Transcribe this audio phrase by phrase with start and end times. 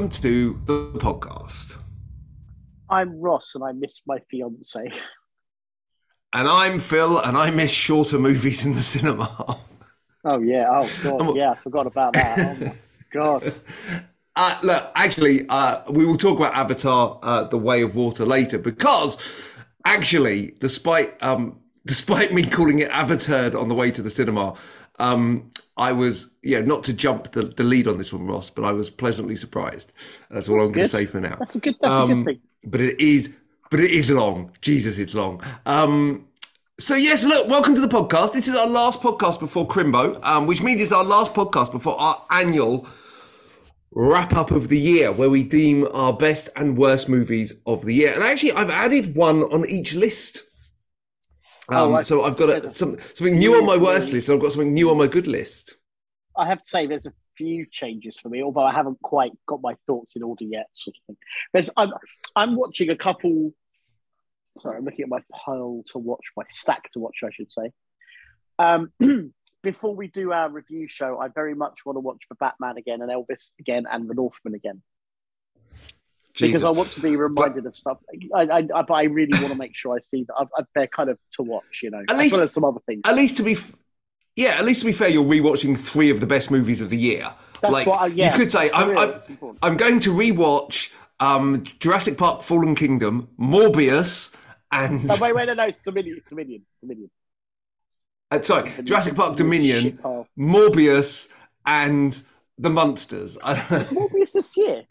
[0.00, 1.76] welcome to the podcast.
[2.88, 4.90] I'm Ross and I miss my fiance.
[6.32, 9.58] And I'm Phil, and I miss shorter movies in the cinema.
[10.24, 12.38] Oh yeah, oh god, yeah, I forgot about that.
[12.38, 12.74] Oh my
[13.12, 13.54] god.
[14.34, 18.56] Uh, look, actually, uh, we will talk about Avatar: uh, The Way of Water later
[18.56, 19.18] because,
[19.84, 24.54] actually, despite um, despite me calling it Avatar on the way to the cinema,
[25.00, 28.64] um, I was yeah not to jump the, the lead on this one, Ross, but
[28.64, 29.92] I was pleasantly surprised.
[30.30, 31.36] That's all That's I'm going to say for now.
[31.38, 32.40] That's a good that's a Um, good thing.
[32.64, 33.34] but it is
[33.70, 36.26] but it is long jesus it's long um
[36.78, 40.46] so yes look welcome to the podcast this is our last podcast before crimbo um,
[40.48, 42.84] which means it's our last podcast before our annual
[43.92, 47.94] wrap up of the year where we deem our best and worst movies of the
[47.94, 50.42] year and actually i've added one on each list
[51.72, 54.42] um, Oh, so i've got a, some, something new on my worst list and i've
[54.42, 55.76] got something new on my good list
[56.36, 59.60] I have to say there's a few changes for me, although I haven't quite got
[59.62, 61.16] my thoughts in order yet, sort of thing.
[61.52, 61.92] There's I'm
[62.36, 63.52] I'm watching a couple
[64.60, 67.72] sorry, I'm looking at my pile to watch, my stack to watch, I should say.
[68.58, 68.92] Um
[69.62, 73.02] before we do our review show, I very much want to watch the Batman again
[73.02, 74.82] and Elvis again and the Northman again.
[76.38, 77.98] Because I want to be reminded of stuff.
[78.34, 80.86] I, I, I, but I really want to make sure I see that I, they're
[80.86, 83.02] kind of to watch, you know, At as least- well as some other things.
[83.04, 83.74] at least to be f-
[84.36, 86.96] yeah at least to be fair you're rewatching three of the best movies of the
[86.96, 89.20] year That's like what I, yeah, you could say I'm, I'm.
[89.62, 94.32] I'm going to rewatch um, Jurassic Park Fallen Kingdom, Morbius,
[94.72, 97.10] and No, wait, wait, no, no, it's Dominion, Dominion, Dominion.
[98.30, 100.02] uh, sorry, Jurassic Park Dominion, Shit.
[100.38, 101.28] Morbius,
[101.66, 102.22] and
[102.56, 103.36] The Monsters.
[103.42, 104.84] Morbius this year.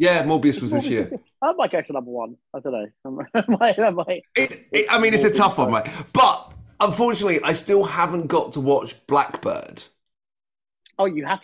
[0.00, 1.20] Yeah, Morbius was this Morbius year.
[1.42, 2.36] I might go to number one.
[2.54, 3.24] I don't know.
[3.34, 4.22] I might, I might.
[4.34, 5.86] It, it, I mean, it's a tough one, right?
[6.14, 6.50] But
[6.80, 9.82] unfortunately, I still haven't got to watch Blackbird.
[10.98, 11.40] Oh, you have.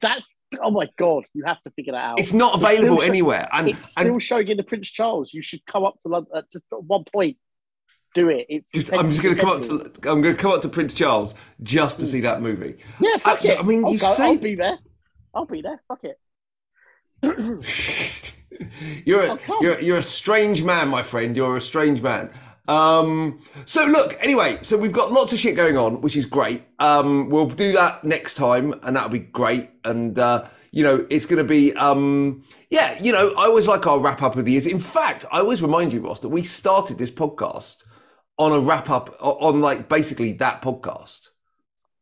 [0.00, 0.34] That's.
[0.60, 2.20] Oh my god, you have to figure that out.
[2.20, 5.34] It's not It's available sho- anywhere, and, It's still and showing in the Prince Charles.
[5.34, 7.36] You should come up to London at uh, just at one point.
[8.14, 8.46] Do it.
[8.48, 8.72] It's.
[8.72, 10.94] just, I'm just going to come up to I'm going to come up to Prince
[10.94, 12.08] Charles just to mm.
[12.08, 12.76] see that movie.
[12.98, 13.58] Yeah, fuck I- it.
[13.58, 14.12] I mean, I'll you go.
[14.14, 14.78] say- I'll be there.
[15.34, 15.82] I'll be there.
[15.86, 16.18] Fuck it.
[19.04, 21.36] you're a, Oh, you're you're a strange man, my friend.
[21.36, 22.30] You're a strange man.
[22.68, 26.62] Um, so look, anyway, so we've got lots of shit going on, which is great.
[26.78, 29.70] Um, we'll do that next time, and that'll be great.
[29.84, 33.00] And uh, you know, it's going to be um, yeah.
[33.02, 34.66] You know, I always like our wrap up of the years.
[34.66, 37.82] In fact, I always remind you, Ross, that we started this podcast
[38.38, 41.28] on a wrap up on like basically that podcast.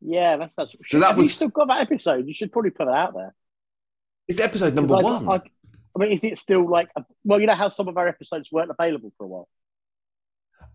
[0.01, 0.77] Yeah, that's that's.
[0.87, 2.27] So that Have was- you still got that episode?
[2.27, 3.35] You should probably put it out there.
[4.29, 5.29] It's episode number I, one.
[5.29, 6.89] I, I mean, is it still like?
[6.97, 9.49] A, well, you know how some of our episodes weren't available for a while.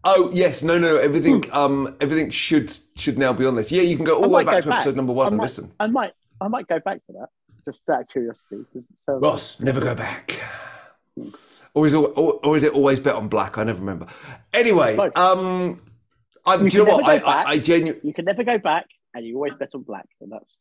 [0.04, 3.72] Oh yes, no, no, everything, um, everything should should now be on this.
[3.72, 5.44] Yeah, you can go all the way back to episode number one I and might,
[5.44, 5.72] listen.
[5.80, 6.12] I might,
[6.42, 7.30] I might go back to that
[7.64, 8.66] just out of curiosity.
[8.96, 10.40] sounds- Ross, never go back.
[11.76, 13.58] Or is, it, or, or is it always bet on black?
[13.58, 14.08] I never remember.
[14.54, 15.82] Anyway, um,
[16.46, 17.06] I, do You you know what?
[17.06, 17.48] I, I, back.
[17.48, 20.60] I genuinely You can never go back, and you always bet on black, and that's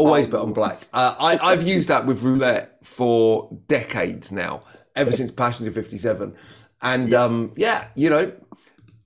[0.00, 0.72] always Oh, bet on black.
[0.92, 4.62] Uh, I, I've used that with roulette for decades now,
[4.96, 6.34] ever since Passenger 57.
[6.82, 8.32] And um, yeah, you know,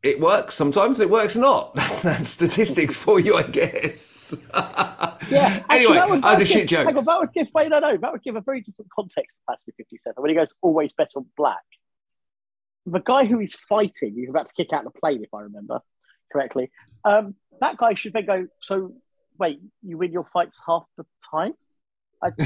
[0.02, 0.54] it works.
[0.54, 1.74] Sometimes it works not.
[1.74, 4.34] That's, that's statistics for you, I guess.
[4.54, 5.64] yeah.
[5.70, 6.86] anyway, that would, that was a would shit give, joke.
[6.88, 7.48] on, that would give.
[7.54, 10.28] Wait, no, no, that would give a very different context to Passenger Fifty Seven when
[10.28, 11.64] he goes always bet on black.
[12.86, 15.80] The guy who he's fighting, he's about to kick out the plane, if I remember
[16.30, 16.70] correctly.
[17.04, 18.46] Um, that guy should then go.
[18.60, 18.92] So
[19.38, 21.54] wait, you win your fights half the time.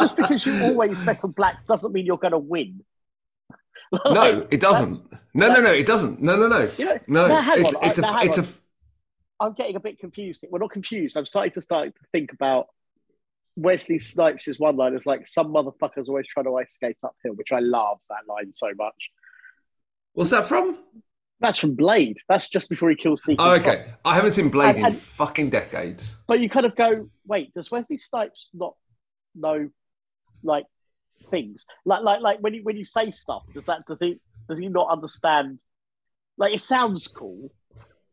[0.00, 2.84] Just because you always bet on black doesn't mean you're going to win.
[4.04, 5.02] no, it doesn't.
[5.34, 6.20] No, no, no, it doesn't.
[6.22, 6.70] No, no, no.
[6.78, 8.44] You know, No, now it's, on, it's, I, a, now, it's on.
[8.44, 8.48] a.
[9.40, 10.44] I'm getting a bit confused.
[10.48, 11.16] Well, not confused.
[11.16, 12.66] I'm starting to start to think about
[13.56, 17.52] Wesley Snipes' one line is like some motherfuckers always trying to ice skate uphill, which
[17.52, 19.10] I love that line so much.
[20.12, 20.78] what's that from?
[21.40, 22.18] That's from Blade.
[22.28, 23.76] That's just before he kills Deacon Oh, okay.
[23.76, 23.90] Frost.
[24.04, 26.16] I haven't seen Blade And- in and- fucking decades.
[26.26, 26.94] But you kind of go,
[27.26, 28.74] wait, does Wesley Snipes not
[29.34, 29.70] know
[30.42, 30.66] like
[31.30, 31.64] things?
[31.84, 34.68] Like like like when you when you say stuff, does that does he does he
[34.68, 35.60] not understand?
[36.36, 37.52] Like it sounds cool,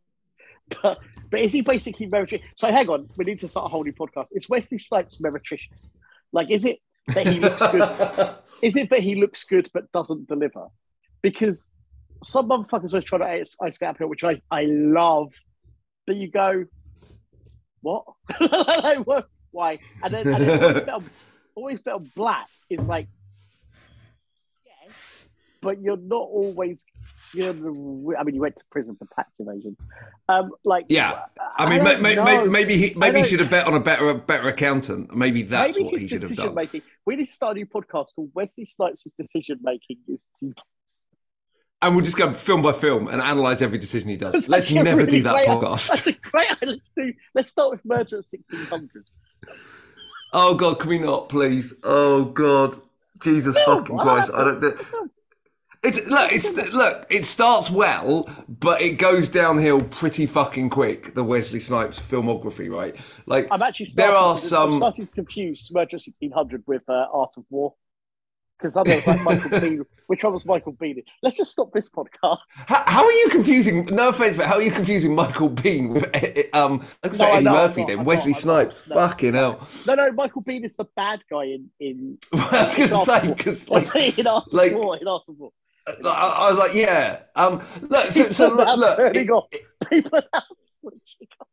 [0.81, 2.43] but but is he basically meretricious?
[2.55, 4.27] So hang on, we need to start a whole new podcast.
[4.31, 5.91] Is Wesley Snipes meretricious?
[6.31, 8.35] Like is it that he looks good?
[8.61, 10.67] is it that he looks good but doesn't deliver?
[11.21, 11.69] Because
[12.23, 15.33] some motherfuckers are trying to ice, ice skate uphill, which I, I love.
[16.07, 16.63] That you go,
[17.81, 18.05] what?
[18.39, 19.27] like, what?
[19.51, 19.79] Why?
[20.01, 21.09] And then, and then always, bet on,
[21.55, 23.07] always bet on black is like,
[24.65, 25.27] yes,
[25.61, 26.85] but you're not always
[27.33, 29.75] you know, I mean, he went to prison for tax evasion.
[30.29, 31.25] Um, like, Yeah.
[31.57, 33.79] I mean, don't may, may, may, maybe he maybe he should have bet on a
[33.79, 35.15] better a better accountant.
[35.15, 36.55] Maybe that's Maybe what he should have decision done.
[36.55, 36.81] making.
[37.05, 40.25] We need to start a new podcast called Wesley Snipes' decision making is.
[41.81, 44.33] And we'll just go film by film and analyze every decision he does.
[44.33, 45.89] That's Let's never really do that great- podcast.
[45.89, 46.47] That's a great.
[46.63, 47.13] Let's do.
[47.35, 49.03] Let's start with Murder at sixteen hundred.
[50.33, 51.75] Oh God, can we not, please?
[51.83, 52.81] Oh God,
[53.21, 54.31] Jesus No, fucking what Christ!
[54.33, 54.63] I don't.
[55.83, 56.31] It's look.
[56.33, 57.05] It's look.
[57.11, 61.13] It starts well, but it goes downhill pretty fucking quick.
[61.13, 62.95] The Wesley Snipes filmography, right?
[63.27, 64.71] Like I'm actually there are to, some.
[64.71, 67.75] I'm starting to confuse Murder at sixteen hundred with uh, Art of War.
[68.57, 69.85] Because I was like Michael Biehn.
[70.07, 71.03] Which one was Michael Biehn?
[71.21, 72.39] Let's just stop this podcast.
[72.67, 73.85] How, how are you confusing?
[73.87, 76.79] No offense, but how are you confusing Michael Biehn with eh, um?
[76.79, 78.81] Like I No, say, Eddie know, Murphy, not, then I'm Wesley not, Snipes.
[78.87, 78.95] No.
[78.95, 79.67] Fucking hell!
[79.85, 82.17] No, no, Michael Biehn is the bad guy in in.
[82.33, 84.97] I was going to say because Let's like, in Art like- War.
[84.97, 85.51] In War.
[85.87, 87.19] I, I was like, yeah.
[87.35, 89.45] Um, look, so, so look, look it- off.
[89.89, 90.41] People are now
[90.81, 91.47] switching off.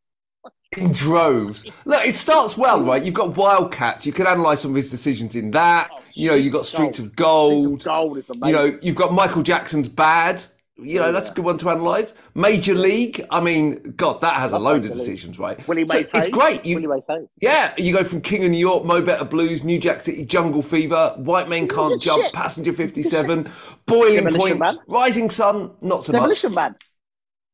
[0.77, 1.65] In droves.
[1.85, 3.03] Look, it starts well, right?
[3.03, 4.05] You've got Wildcats.
[4.05, 5.89] You can analyse some of his decisions in that.
[5.91, 7.63] Oh, you know, you've got Streets of Gold.
[7.63, 8.47] Streets of Gold is amazing.
[8.47, 10.43] You know, you've got Michael Jackson's Bad.
[10.77, 12.13] You know, that's a good one to analyse.
[12.33, 13.25] Major League.
[13.31, 15.65] I mean, God, that has a load of decisions, right?
[15.69, 16.65] Willie so Mays it's great.
[16.65, 19.79] You, Willie Mays yeah, you go from King of New York, Mo Better Blues, New
[19.79, 22.33] Jack City, Jungle Fever, White Men This Can't Jump, shit.
[22.33, 23.49] Passenger 57,
[23.85, 24.79] Boiling Demolition Point, Man.
[24.87, 26.19] Rising Sun, not so much.
[26.19, 26.75] Demolition Man.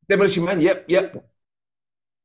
[0.08, 1.24] Demolition Man, yep, yep.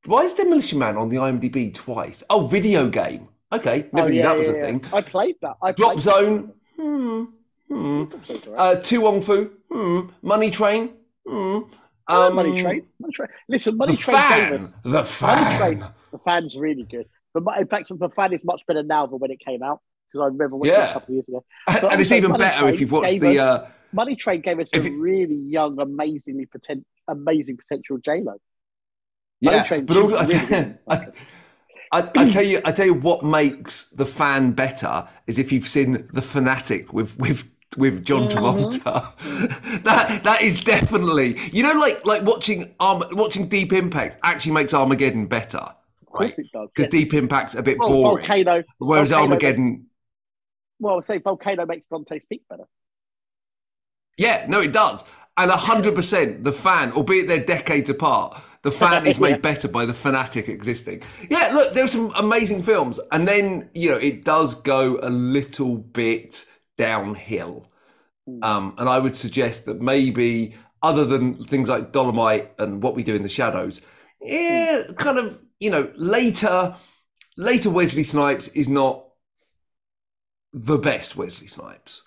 [0.08, 2.24] Why is Demolition Man on the IMDb twice?
[2.30, 3.28] Oh, video game.
[3.52, 4.66] Okay, never Oh, knew yeah, that was yeah, a yeah.
[4.66, 4.86] thing.
[4.94, 5.56] I played that.
[5.62, 6.54] I Drop played Zone.
[6.78, 7.24] Hmm.
[7.70, 8.04] Hmm.
[8.56, 9.52] Uh, To Wong Foo.
[9.72, 10.00] Hmm.
[10.22, 10.92] Money Train.
[11.28, 11.60] Hmm.
[12.10, 12.84] Uh, Um, Money Train.
[13.00, 13.28] Money Train.
[13.50, 14.54] Listen, Money The Train gave fan.
[14.54, 14.78] us.
[14.84, 15.58] The Money fan.
[15.60, 15.86] Train.
[16.14, 17.08] The fan's really good.
[17.34, 19.82] But in fact, the fan is much better now than when it came out
[20.12, 20.92] because I remember it Yeah.
[20.92, 21.46] a couple of years ago.
[21.68, 23.38] And, But and it's even Money better Train if you've watched the.
[23.40, 28.22] us- Uh, Money Train gave us a it- really young, amazingly potent, amazing potential J
[28.22, 28.36] Lo.
[29.42, 31.08] Money yeah, but also, I, really tell- I,
[31.92, 35.68] I, I tell you, I tell you what makes the fan better is if you've
[35.68, 38.38] seen the fanatic with with with John Mm-hmm.
[38.38, 39.84] Travolta.
[39.84, 44.74] that that is definitely you know like like watching Arm watching Deep Impact actually makes
[44.74, 45.60] Armageddon better,
[46.02, 46.40] Of course right?
[46.40, 46.70] it does.
[46.76, 46.90] Because yeah.
[46.90, 48.64] Deep Impact's a bit Well, boring, Volcano.
[48.80, 49.88] whereas Volcano Armageddon.
[50.80, 52.66] Well, I say Volcano makes Dante's Peak better.
[54.18, 55.04] Yeah, no, it does.
[55.38, 59.38] And hundred percent, the fan, albeit they're decades apart, the fan is made Yeah.
[59.38, 61.02] better by the fanatic existing.
[61.30, 65.10] Yeah, look, there there's some amazing films, and then you know it does go a
[65.10, 66.46] little bit
[66.78, 67.72] downhill.
[68.42, 73.04] Um, and I would suggest that maybe, other than things like Dolemite and What We
[73.04, 73.82] Do in the Shadows,
[74.22, 76.76] yeah, kind of you know later,
[77.38, 79.06] later Wesley Snipes is not
[80.52, 82.04] the best Wesley Snipes.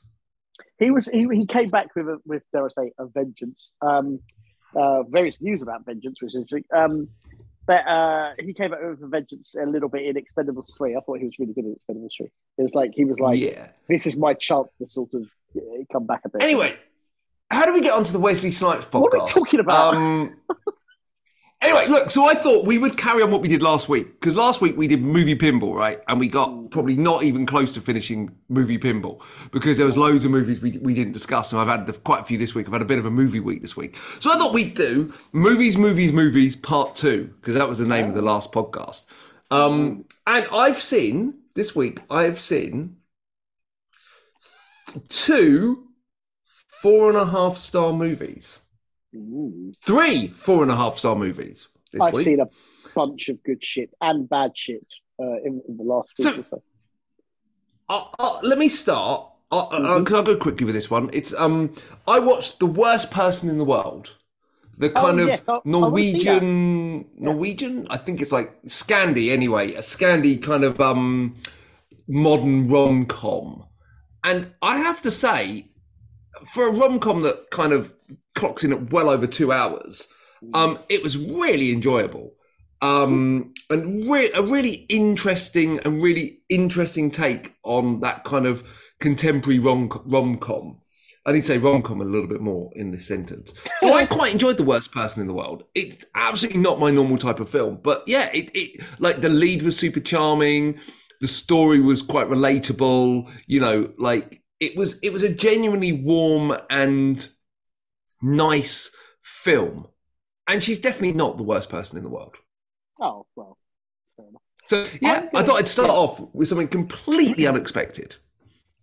[0.79, 3.73] He was he, he came back with a, with dare I say a vengeance.
[3.81, 4.21] Um,
[4.75, 6.45] uh, various news about vengeance, which is
[6.75, 7.09] um,
[7.67, 10.97] but uh, he came out with vengeance a little bit in Expendables three.
[10.97, 12.31] I thought he was really good in Expendables three.
[12.59, 13.71] It was like he was like, yeah.
[13.89, 15.61] this is my chance to sort of uh,
[15.93, 16.43] come back a bit.
[16.43, 16.77] Anyway,
[17.51, 19.01] how do we get onto the Wesley Snipes podcast?
[19.01, 19.95] What are we talking about?
[19.95, 20.37] Um,
[21.61, 24.37] anyway, look, so I thought we would carry on what we did last week because
[24.37, 26.01] last week we did movie pinball, right?
[26.09, 26.71] And we got mm.
[26.71, 30.01] probably not even close to finishing movie pinball because there was mm.
[30.01, 32.67] loads of movies we, we didn't discuss, and I've had quite a few this week.
[32.67, 35.13] I've had a bit of a movie week this week, so I thought we'd do
[35.33, 38.25] movies, movies, movies part two because that was the name of the oh.
[38.25, 39.05] last podcast.
[39.51, 40.01] Um, mm-hmm.
[40.27, 42.01] and I've seen this week.
[42.09, 42.97] I've seen
[45.09, 45.89] two
[46.81, 48.60] four and a half star movies.
[49.15, 49.73] Ooh.
[49.85, 52.25] Three four and a half star movies this I've week.
[52.25, 52.49] seen a
[52.95, 54.87] bunch of good shit and bad shit
[55.21, 56.63] uh, in, in the last week So- or so.
[57.89, 59.27] Uh, uh, let me start.
[59.51, 60.05] Uh, uh, Mm-hmm.
[60.05, 61.11] Can I go quickly with this one?
[61.13, 61.75] It's um,
[62.07, 64.15] I watched the worst person in the world.
[64.79, 67.87] The Oh, kind of yes, I- I Norwegian, Norwegian.
[67.91, 69.75] I think it's like Scandi anyway.
[69.75, 71.35] A Scandi kind of um,
[72.07, 73.65] modern rom com,
[74.23, 75.67] and I have to say,
[76.55, 77.93] for a rom com that kind of
[78.35, 80.09] clocks in at well over two hours,
[80.55, 82.35] um, it was really enjoyable.
[82.83, 88.67] Um, and re- a really interesting and really interesting take on that kind of
[89.01, 90.81] contemporary rom rom com.
[91.27, 93.53] I need to say rom com a little bit more in this sentence.
[93.81, 95.65] So I quite enjoyed The Worst Person in the World.
[95.75, 99.63] It's absolutely not my normal type of film, but yeah, it, it like the lead
[99.63, 100.81] was super charming,
[101.21, 103.31] the story was quite relatable.
[103.47, 107.29] You know, like it was it was a genuinely warm and
[108.23, 108.91] nice
[109.23, 109.89] film.
[110.47, 112.37] And she's definitely not the worst person in the world.
[113.01, 113.57] Oh well.
[114.67, 118.17] So yeah, I'm I thought I'd start off with something completely unexpected.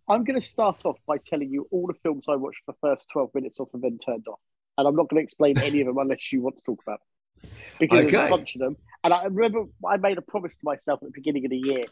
[0.10, 2.77] I'm going to start off by telling you all the films I watched for the
[2.89, 4.39] first 12 minutes of and then turned off.
[4.77, 7.00] and I'm not going to explain any of them unless you want to talk about
[7.00, 7.51] them.
[7.79, 8.77] Because there's a bunch of them.
[9.03, 11.86] And I remember I made a promise to myself at the beginning of the year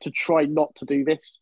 [0.00, 1.38] to try not to do this.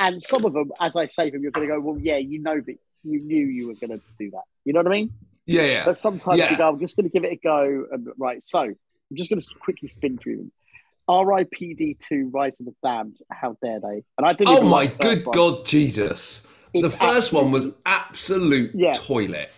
[0.00, 2.40] And some of them, as I say them, you're going to go, well, yeah, you
[2.40, 4.42] know that you knew you were going to do that.
[4.64, 5.12] You know what I mean?
[5.46, 5.84] Yeah, yeah.
[5.84, 6.50] But sometimes Yeah.
[6.50, 7.86] you go, I'm just going to give it a go.
[7.90, 8.76] And, right, so I'm
[9.14, 10.52] just going to quickly spin through them.
[11.08, 11.96] R.I.P.D.
[12.06, 13.16] 2 Rise of the Damned.
[13.32, 14.02] How dare they?
[14.18, 15.34] And I didn't Oh my like good one.
[15.34, 16.46] God, Jesus.
[16.74, 18.92] It's the first one was absolute Yeah.
[18.92, 19.50] toilet.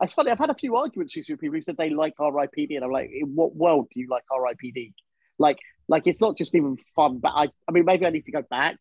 [0.00, 0.30] It's funny.
[0.30, 2.74] I've had a few arguments with people who said they like R.I.P.D.
[2.74, 4.94] and I'm like, in what world do you like R.I.P.D.?
[5.38, 5.58] Like,
[5.88, 7.18] like it's not just even fun.
[7.18, 8.76] But I, I mean, maybe I need to go back.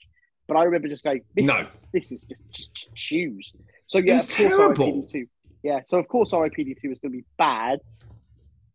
[0.47, 1.57] But I remember just going, this No.
[1.59, 3.53] is this is just ch- ch- choose.
[3.93, 4.85] So yeah, was of course terrible.
[4.85, 5.07] R.I.P.D.
[5.07, 5.25] two.
[5.61, 6.75] Yeah, so of course R.I.P.D.
[6.81, 7.79] two is going to be bad.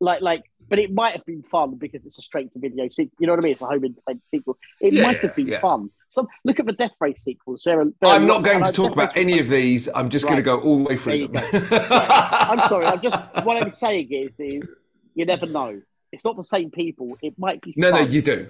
[0.01, 3.17] Like, like, but it might have been fun because it's a straight to video sequel.
[3.19, 3.53] You know what I mean?
[3.53, 4.57] It's a home entertainment sequel.
[4.81, 5.61] It Yeah, might have been yeah.
[5.61, 5.91] fun.
[6.09, 7.63] Some look at the Death Race sequels.
[7.65, 9.89] They're, they're I'm not going to talk about any of these.
[9.93, 11.35] I'm just going to go all the way through them.
[11.53, 12.87] you I'm sorry.
[12.87, 14.81] I'm just what I'm saying is is
[15.17, 15.83] you never know.
[16.13, 17.19] It's not the same people.
[17.23, 18.49] It might be No, no, you do.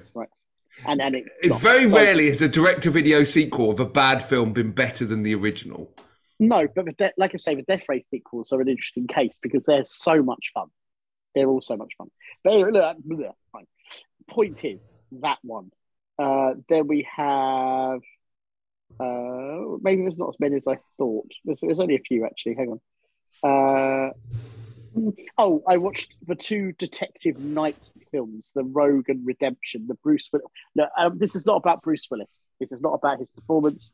[0.86, 1.60] and and it, It's not.
[1.62, 5.34] very So- rarely has a direct-to-video sequel of a bad film been better than the
[5.34, 5.90] original.
[6.40, 9.64] No, but de- like I say, the Death Race sequels are an interesting case because
[9.64, 10.68] they're so much fun.
[11.34, 12.08] They're all so much fun.
[12.44, 13.66] But anyway, look, bleh, fine.
[14.28, 14.80] Point is
[15.20, 15.70] that one.
[16.18, 18.00] Uh, then we have.
[19.00, 21.30] Uh, maybe there's not as many as I thought.
[21.44, 22.54] There's, there's only a few actually.
[22.54, 22.80] Hang on.
[23.42, 24.10] Uh,
[25.36, 30.46] oh, I watched the two Detective Knight films, the Rogue and Redemption, the Bruce Willis.
[30.74, 32.46] No, um, this is not about Bruce Willis.
[32.60, 33.92] This is not about his performance.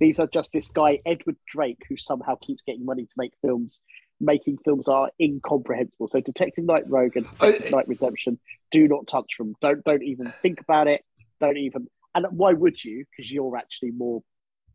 [0.00, 3.80] These are just this guy, Edward Drake, who somehow keeps getting money to make films.
[4.22, 6.08] Making films are incomprehensible.
[6.08, 8.38] So, Detective Knight Rogue and Detective Uh, Knight Redemption,
[8.70, 9.54] do not touch them.
[9.62, 11.02] Don't don't even think about it.
[11.40, 11.86] Don't even.
[12.14, 13.04] And why would you?
[13.10, 14.22] Because you're actually more,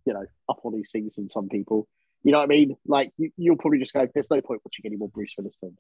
[0.06, 1.88] you know, up on these things than some people.
[2.24, 2.76] You know what I mean?
[2.88, 5.78] Like you, you'll probably just go, "There's no point watching any more Bruce Willis films."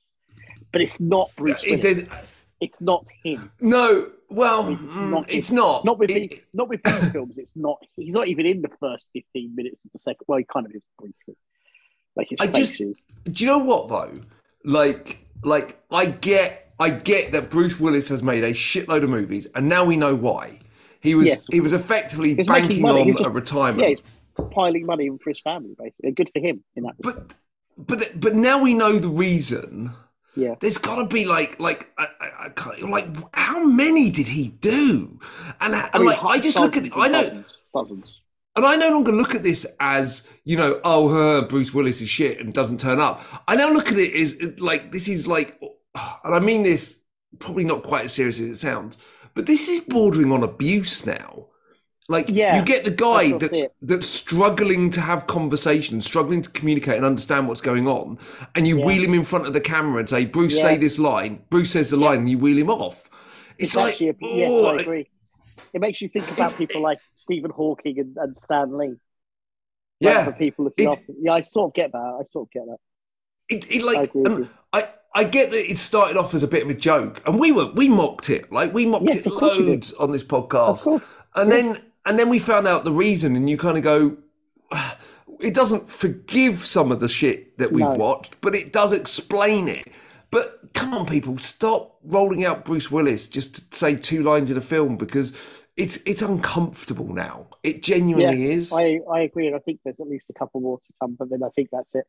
[0.71, 2.07] But it's not Bruce It- Willis.
[2.07, 2.27] there's-
[2.61, 3.51] It's not him.
[3.59, 5.85] no, well, It's mm, not- it's not.
[5.85, 7.37] Not with It- these, not with these films.
[7.37, 7.77] It's not.
[7.95, 10.25] He's not even in the first fifteen minutes of the second.
[10.27, 11.35] Well, he kind of is briefly.
[12.15, 13.01] Like his I just- is.
[13.25, 14.19] Do you know what though?
[14.63, 19.47] Like, like I get, I get that Bruce Willis has made a shitload of movies,
[19.55, 20.59] and now we know why.
[21.01, 21.47] He was, Yes.
[21.51, 23.81] he was effectively He's banking on He's a retirement.
[23.81, 26.11] Yeah, he's piling money in for his family, basically.
[26.11, 26.95] Good for him in that.
[26.97, 27.35] respect.
[27.77, 29.93] But but but now we know the reason.
[30.35, 30.55] Yeah.
[30.59, 34.49] There's got to be like like I, I, I can't, like how many did he
[34.49, 35.19] do?
[35.59, 38.21] And, mean, like I just look at I know dozens, dozens.
[38.55, 42.09] and I no longer look at this as you know oh her Bruce Willis is
[42.09, 43.21] shit and doesn't turn up.
[43.47, 45.59] I now look at it as like this is like
[45.93, 46.99] and I mean this
[47.39, 48.97] probably not quite as serious as it sounds,
[49.33, 51.47] but this is bordering on abuse now.
[52.07, 55.25] Like Yeah, you get the guy that's what I see that, that's struggling to have
[55.25, 58.19] conversations, struggling to communicate and understand what's going on,
[58.53, 58.85] and you Yeah.
[58.85, 60.61] wheel him in front of the camera and say, "Bruce, Yeah.
[60.61, 63.09] say this line." Bruce says the line, and you wheel him off.
[63.57, 65.09] It's, It's, like, actually, a, yes, oh, I agree.
[65.73, 68.95] It makes you think about people like Stephen Hawking and, and Stan Lee.
[69.99, 71.13] Yeah, people looking after.
[71.19, 72.17] Yeah, I sort of get that.
[72.19, 72.77] I sort of get that.
[73.49, 74.49] it, it I like you.
[74.73, 77.51] I, I get that it started off as a bit of a joke, and we
[77.51, 79.69] were we mocked it, like we mocked Yes, it of course we did.
[79.69, 81.15] loads on this Of podcast, course.
[81.35, 84.17] and then and then we found out the reason, and you kind of go,
[84.71, 84.97] "Ah,
[85.39, 87.93] it doesn't forgive some of the shit that we've No.
[87.93, 89.87] watched, but it does explain it.
[90.31, 94.57] But come on, people, stop rolling out Bruce Willis just to say two lines in
[94.57, 95.33] a film because
[95.77, 97.47] it's it's uncomfortable now.
[97.63, 98.71] It genuinely is.
[98.71, 101.29] I, I agree, and I think there's at least a couple more to come, but
[101.29, 102.05] then I think that's it.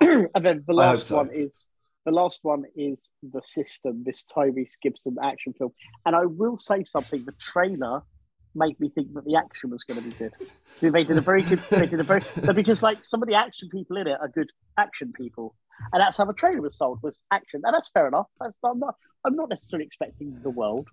[0.34, 1.16] and then the last so.
[1.16, 1.66] one is
[2.04, 5.72] the last one is the system, this Tyrese Gibson action film.
[6.04, 8.02] And I will say something: the trailer
[8.56, 10.32] made me think that the action was going to be good.
[10.80, 11.58] They did a very good.
[11.58, 12.22] They did a very
[12.54, 15.54] because like some of the action people in it are good action people,
[15.92, 18.26] and that's how the trailer was sold was action, and that's fair enough.
[18.40, 18.96] That's I'm not.
[19.24, 20.88] I'm not necessarily expecting the world.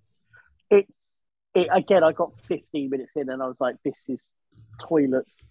[0.70, 1.12] It's
[1.54, 2.04] it again.
[2.04, 4.32] I got 15 minutes in, and I was like, "This is
[4.80, 5.44] toilets.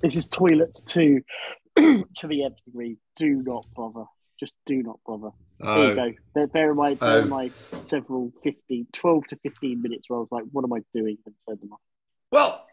[0.00, 1.22] This is toilets to
[1.76, 2.98] to the nth degree.
[3.16, 4.04] Do not bother.
[4.42, 5.30] Just do not bother."
[5.60, 6.12] There you Oh, go.
[6.34, 7.28] Bear, bear in mind, bear in Oh.
[7.28, 11.16] mind several 15, 12 to 15 minutes where I was like, what am I doing?
[11.24, 11.80] And turned them off.
[12.32, 12.66] Well,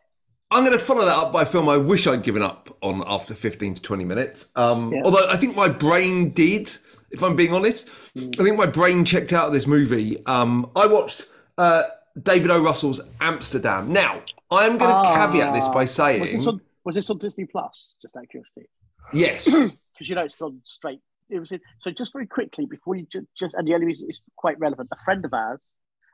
[0.49, 3.03] I'm going to follow that up by a film I wish I'd given up on
[3.05, 4.47] after 15 to 20 minutes.
[4.55, 5.01] Um, Yeah.
[5.05, 6.75] Although I think my brain did,
[7.11, 7.87] if I'm being honest.
[8.17, 8.39] Mm.
[8.39, 10.25] I think my brain checked out of this movie.
[10.25, 11.27] Um, I watched
[11.59, 11.83] uh,
[12.19, 12.59] David O.
[12.63, 13.93] Russell's Amsterdam.
[13.93, 15.27] Now, I'm going to Ah.
[15.27, 17.97] caveat this by saying Was this on, was this on Disney Plus?
[18.01, 18.67] Just out of curiosity.
[19.13, 19.45] yes.
[19.99, 21.01] Because you know it's gone straight.
[21.29, 24.07] It was in, so just very quickly before you just, just and the only reason
[24.09, 24.89] it's quite relevant.
[24.91, 25.73] A friend of ours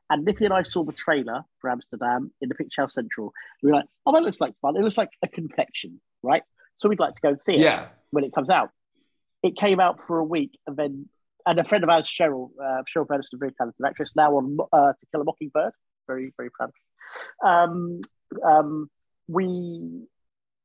[0.10, 3.34] and Nippy and I saw the trailer for Amsterdam in the Picture House Central.
[3.63, 4.75] We were like, oh, that looks like fun.
[4.75, 6.43] It looks like a confection, right?
[6.75, 7.88] So we'd like to go and see it yeah.
[8.12, 8.69] when it comes out.
[9.45, 11.07] it came out for a week, and then
[11.48, 14.93] and a friend of ours, Cheryl, uh, Cheryl Benison, very talented actress, now on uh,
[15.00, 15.72] To Kill a Mockingbird.
[16.07, 16.72] Very, very proud.
[17.43, 18.01] Um,
[18.43, 18.89] um,
[19.27, 20.07] we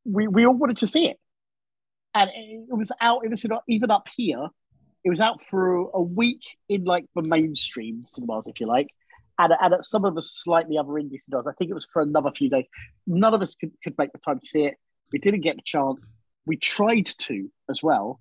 [0.05, 1.19] we we all wanted to see it,
[2.15, 3.25] and it, was out.
[3.25, 4.49] It was even up here.
[5.05, 8.89] It was out for a week in like the mainstream cinemas, if you like,
[9.39, 11.47] and, and at some of the slightly other indie cinemas.
[11.47, 12.67] I think it was for another few days.
[13.07, 14.75] None of us could, could make the time to see it.
[15.13, 16.15] We didn't get the chance.
[16.47, 18.21] We tried to as well.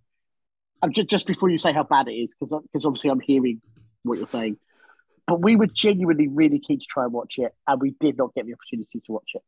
[0.82, 3.62] And just, just before you say how bad it is, because because obviously I'm hearing
[4.04, 4.58] what you're saying,
[5.28, 8.34] but we were genuinely really keen to try and watch it, and we did not
[8.34, 9.44] get the opportunity to watch it.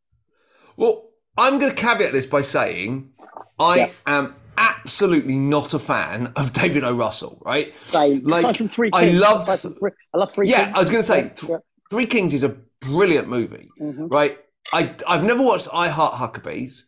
[0.75, 3.11] Well, I'm going to caveat this by saying
[3.59, 3.89] I yeah.
[4.05, 6.93] am absolutely not a fan of David O.
[6.93, 7.73] Russell, right?
[7.85, 8.23] Same.
[8.23, 10.77] Like, three Kings, I love, three, I love Three yeah, Kings.
[10.77, 11.57] I was going to say, yeah.
[11.89, 14.07] Three Kings is a brilliant movie, mm-hmm.
[14.07, 14.37] right?
[14.73, 16.83] I, I've never watched I Heart Huckabees.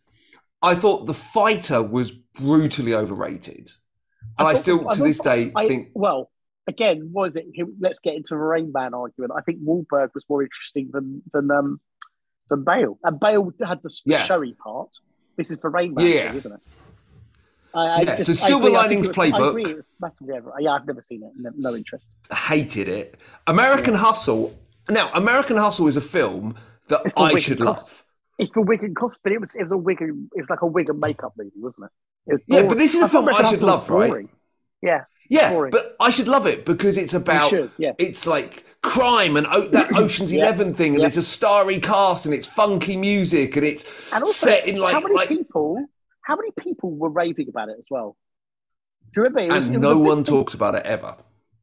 [0.61, 3.69] I thought The Fighter was brutally overrated.
[4.39, 5.89] And I, I still, to this day, I, think.
[5.93, 6.31] Well,
[6.67, 7.45] again, was it?
[7.79, 9.33] Let's get into the Rain Man argument.
[9.35, 11.79] I think Wahlberg was more interesting than than um,
[12.49, 14.23] than Bale, and Bale had the, yeah.
[14.23, 14.89] showy part.
[15.35, 16.33] This is for Rain Man, yeah.
[16.33, 16.59] isn't it?
[17.73, 19.49] I, yeah, just, so Silver Linings was, Playbook.
[19.49, 20.53] Agree, it was massively over.
[20.59, 21.31] Yeah, I've never seen it.
[21.35, 22.05] No, no interest.
[22.31, 23.19] Hated it.
[23.47, 24.01] American yeah.
[24.01, 24.55] Hustle.
[24.89, 26.55] Now, American Hustle is a film
[26.89, 28.03] that I should love.
[28.37, 30.61] It's for wig and cost, but it was it was a wig it was like
[30.61, 32.31] a wig and makeup movie, wasn't it?
[32.31, 34.27] it was yeah, but this is a film I should love, right?
[34.81, 35.03] Yeah.
[35.29, 35.71] Yeah, boring.
[35.71, 37.93] but I should love it because it's about should, yeah.
[37.97, 40.43] it's like crime and o- that Ocean's yeah.
[40.43, 41.07] Eleven thing, and yeah.
[41.07, 44.93] it's a starry cast and it's funky music and it's and also, set in like
[44.93, 45.85] how many like, people
[46.23, 48.17] how many people were raving about it as well?
[49.13, 49.55] Do you remember?
[49.55, 51.15] Was, and no one talks about it ever.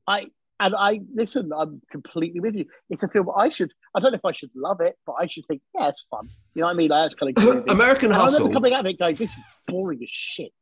[0.06, 1.50] I and I listen.
[1.56, 2.66] I'm completely with you.
[2.90, 3.72] It's a film I should.
[3.94, 6.28] I don't know if I should love it, but I should think, yeah, it's fun.
[6.54, 6.90] You know what I mean?
[6.90, 8.50] Like, That's kind of American and Hustle.
[8.50, 10.52] I coming out of it going, this is boring as shit.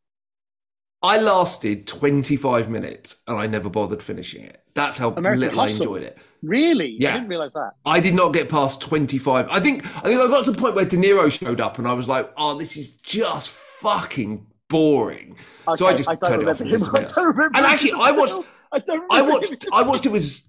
[1.02, 4.62] I lasted 25 minutes and I never bothered finishing it.
[4.74, 5.82] That's how American little Hustle.
[5.82, 6.18] I enjoyed it.
[6.42, 6.96] Really?
[6.98, 7.10] Yeah.
[7.10, 7.72] I didn't realize that.
[7.84, 9.48] I did not get past 25.
[9.48, 11.86] I think I think I got to the point where De Niro showed up and
[11.86, 15.36] I was like, oh, this is just fucking boring.
[15.66, 16.70] Okay, so I just I turned it off and
[17.56, 18.34] And actually, I watched.
[18.72, 19.66] I, I watched.
[19.72, 20.46] I watched it with.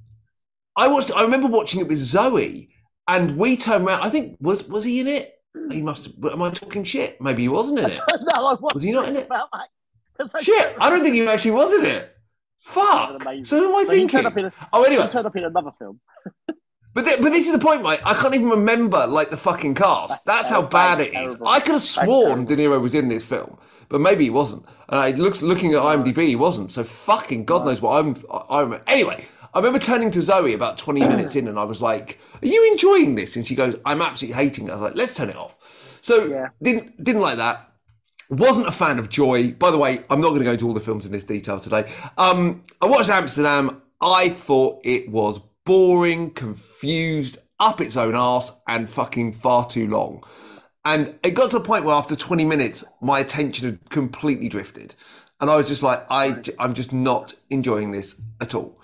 [0.76, 1.12] I watched.
[1.16, 2.70] I remember watching it with Zoe,
[3.08, 4.02] and we turned around.
[4.02, 5.36] I think was was he in it?
[5.72, 6.06] He must.
[6.06, 7.22] Have, am I talking shit?
[7.22, 8.00] Maybe he wasn't in it.
[8.36, 9.30] no, I was he not in it?
[10.42, 10.76] Shit!
[10.80, 12.16] I don't think he actually was in it.
[12.60, 13.24] Fuck.
[13.44, 14.46] So who am I so thinking?
[14.46, 16.00] A, oh, anyway, he turned up in another film.
[16.94, 18.00] But, th- but this is the point, mate.
[18.04, 20.10] I can't even remember like the fucking cast.
[20.10, 21.38] That's, That's how bad it is.
[21.46, 24.66] I could have sworn De Niro was in this film, but maybe he wasn't.
[24.92, 26.72] Uh, it looks looking at IMDb, he wasn't.
[26.72, 28.16] So fucking God knows what I'm.
[28.50, 28.84] I remember.
[28.88, 32.48] Anyway, I remember turning to Zoe about 20 minutes in, and I was like, "Are
[32.48, 35.30] you enjoying this?" And she goes, "I'm absolutely hating it." I was like, "Let's turn
[35.30, 36.48] it off." So yeah.
[36.62, 37.69] didn't didn't like that.
[38.30, 39.54] Wasn't a fan of Joy.
[39.54, 41.60] By the way, I'm not going to go into all the films in this detail
[41.60, 41.92] today.
[42.16, 43.82] Um, I watched Amsterdam.
[44.00, 50.24] I thought it was boring, confused, up its own arse, and fucking far too long.
[50.86, 54.94] And it got to the point where after 20 minutes, my attention had completely drifted.
[55.42, 58.80] And I was just like, I, I'm just not enjoying this at all.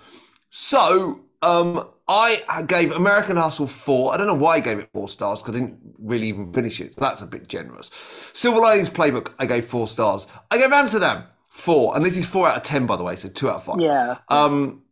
[0.50, 4.14] So um, I gave American Hustle four.
[4.14, 6.80] I don't know why I gave it four stars because I didn't really even finish
[6.80, 6.96] it.
[6.98, 7.90] That's a bit generous.
[8.34, 10.28] Silver Linings Playbook, I gave four stars.
[10.52, 11.96] I gave Amsterdam four.
[11.96, 13.16] And this is four out of 10, by the way.
[13.16, 13.82] So two out of five.
[13.82, 14.18] Yeah.
[14.30, 14.84] Um,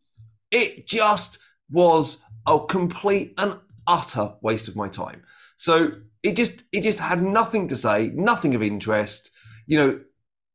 [0.49, 1.38] it just
[1.69, 5.23] was a complete and utter waste of my time.
[5.56, 5.91] So
[6.23, 9.30] it just it just had nothing to say, nothing of interest.
[9.67, 9.99] You know,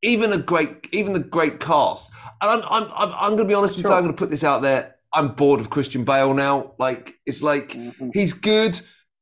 [0.03, 2.11] even a great even the great cast.
[2.41, 3.83] And I'm I'm I'm, I'm going to be honest sure.
[3.83, 4.97] and say I'm going to put this out there.
[5.13, 6.73] I'm bored of Christian Bale now.
[6.79, 8.11] Like it's like mm-hmm.
[8.13, 8.81] he's good,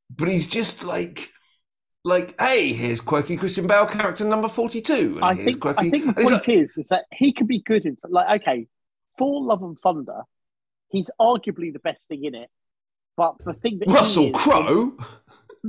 [0.09, 1.31] but he's just like
[2.03, 5.19] like, hey, here's quirky Christian Bale character number forty-two.
[5.21, 5.87] I think quirky...
[5.87, 6.49] I think the point like...
[6.49, 8.67] is is that he could be good in like okay,
[9.17, 10.21] Thor Love and Thunder,
[10.89, 12.49] he's arguably the best thing in it.
[13.15, 14.97] But the thing that Russell Crowe.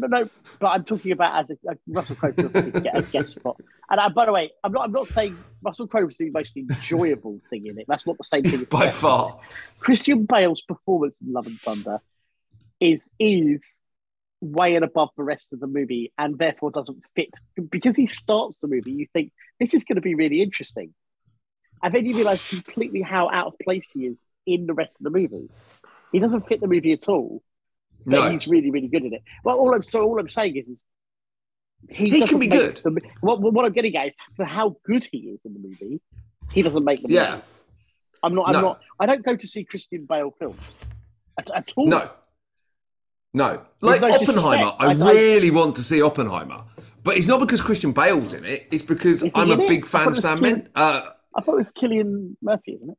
[0.00, 0.28] No, no,
[0.60, 3.60] but I'm talking about as a, a Russell Crowe doesn't get a guest spot.
[3.90, 4.84] And uh, by the way, I'm not.
[4.84, 7.86] I'm not saying Russell Crowe is the most enjoyable thing in it.
[7.88, 8.62] That's not the same thing.
[8.62, 9.40] As By far,
[9.78, 12.00] Christian Bale's performance in Love and Thunder
[12.80, 13.78] is is
[14.40, 17.30] way and above the rest of the movie, and therefore doesn't fit
[17.70, 18.92] because he starts the movie.
[18.92, 20.94] You think this is going to be really interesting,
[21.82, 25.04] and then you realise completely how out of place he is in the rest of
[25.04, 25.48] the movie.
[26.12, 27.42] He doesn't fit the movie at all,
[28.04, 28.30] no.
[28.30, 29.22] he's really, really good at it.
[29.44, 30.84] Well, all I'm so all I'm saying is, is
[31.88, 32.80] he, he can be good.
[32.84, 36.00] The, what, what I'm getting at is for how good he is in the movie,
[36.52, 37.40] he doesn't make the yeah.
[38.22, 38.48] I'm not.
[38.48, 38.60] I'm no.
[38.60, 38.80] not.
[38.98, 40.60] I don't go to see Christian Bale films
[41.38, 41.86] at, at all.
[41.86, 42.10] No.
[43.34, 44.74] No, like no Oppenheimer.
[44.78, 46.64] I, I really want to see Oppenheimer,
[47.04, 48.66] but it's not because Christian Bale's in it.
[48.70, 50.70] It's because I'm a big fan of Sam Mendes.
[50.74, 52.98] Uh, I thought it was Cillian Murphy, isn't it?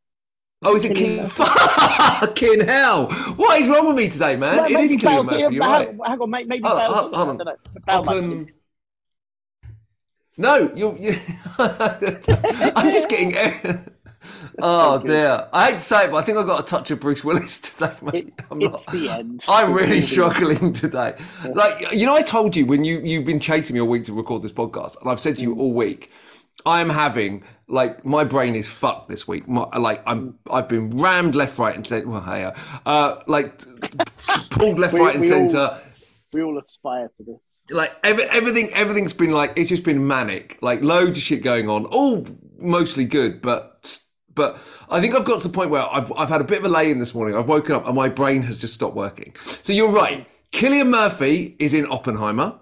[0.61, 1.29] Oh, is it Killian King?
[1.29, 3.07] Fucking hell!
[3.37, 4.57] What is wrong with me today, man?
[4.57, 5.37] No, it maybe Cillian Murphy.
[5.55, 6.09] You're hang, right.
[6.09, 7.37] hang on, mate, maybe Oh, hold- hold on.
[7.37, 7.55] don't know.
[7.73, 8.53] But Bale Up might and- be.
[10.37, 10.97] No, you're.
[10.97, 11.15] you
[11.57, 13.35] I'm just getting.
[14.61, 15.47] oh dear!
[15.53, 17.59] I hate to say it, but I think I got a touch of Bruce Willis
[17.61, 18.27] today, mate.
[18.27, 18.93] It's, I'm it's not.
[18.93, 19.45] the end.
[19.49, 21.15] I'm It's really struggling today.
[21.53, 24.13] Like you know, I told you when you you've been chasing me all week to
[24.13, 25.43] record this podcast, and I've said to Mm.
[25.43, 26.09] you all week,
[26.65, 29.47] I am having like my brain is fucked this week.
[29.47, 32.07] My, like I'm I've been rammed left, right, and centre.
[32.07, 32.53] Well, hey, uh,
[32.85, 33.59] uh, like
[34.49, 35.79] pulled left, We- right, and centre.
[36.31, 37.61] We all aspire to this.
[37.71, 41.67] like every, everything everything's been like it's just been manic like loads of shit going
[41.67, 42.23] on all
[42.59, 43.99] mostly good but
[44.35, 44.59] but
[44.91, 46.69] i think i've got to the point where i've, I've had a bit of a
[46.69, 49.73] lay in this morning i've woken up and my brain has just stopped working so
[49.73, 52.59] you're right cillian murphy is in oppenheimer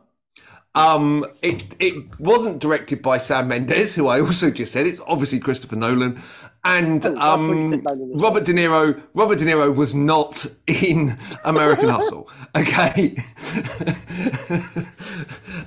[0.78, 4.86] um, it it wasn't directed by Sam Mendes, who I also just said.
[4.86, 6.22] It's obviously Christopher Nolan,
[6.63, 9.02] and Oh, I thought you um, said Nolan as Robert De Niro.
[9.13, 12.30] Robert De Niro was not in American Hustle.
[12.56, 13.16] Okay,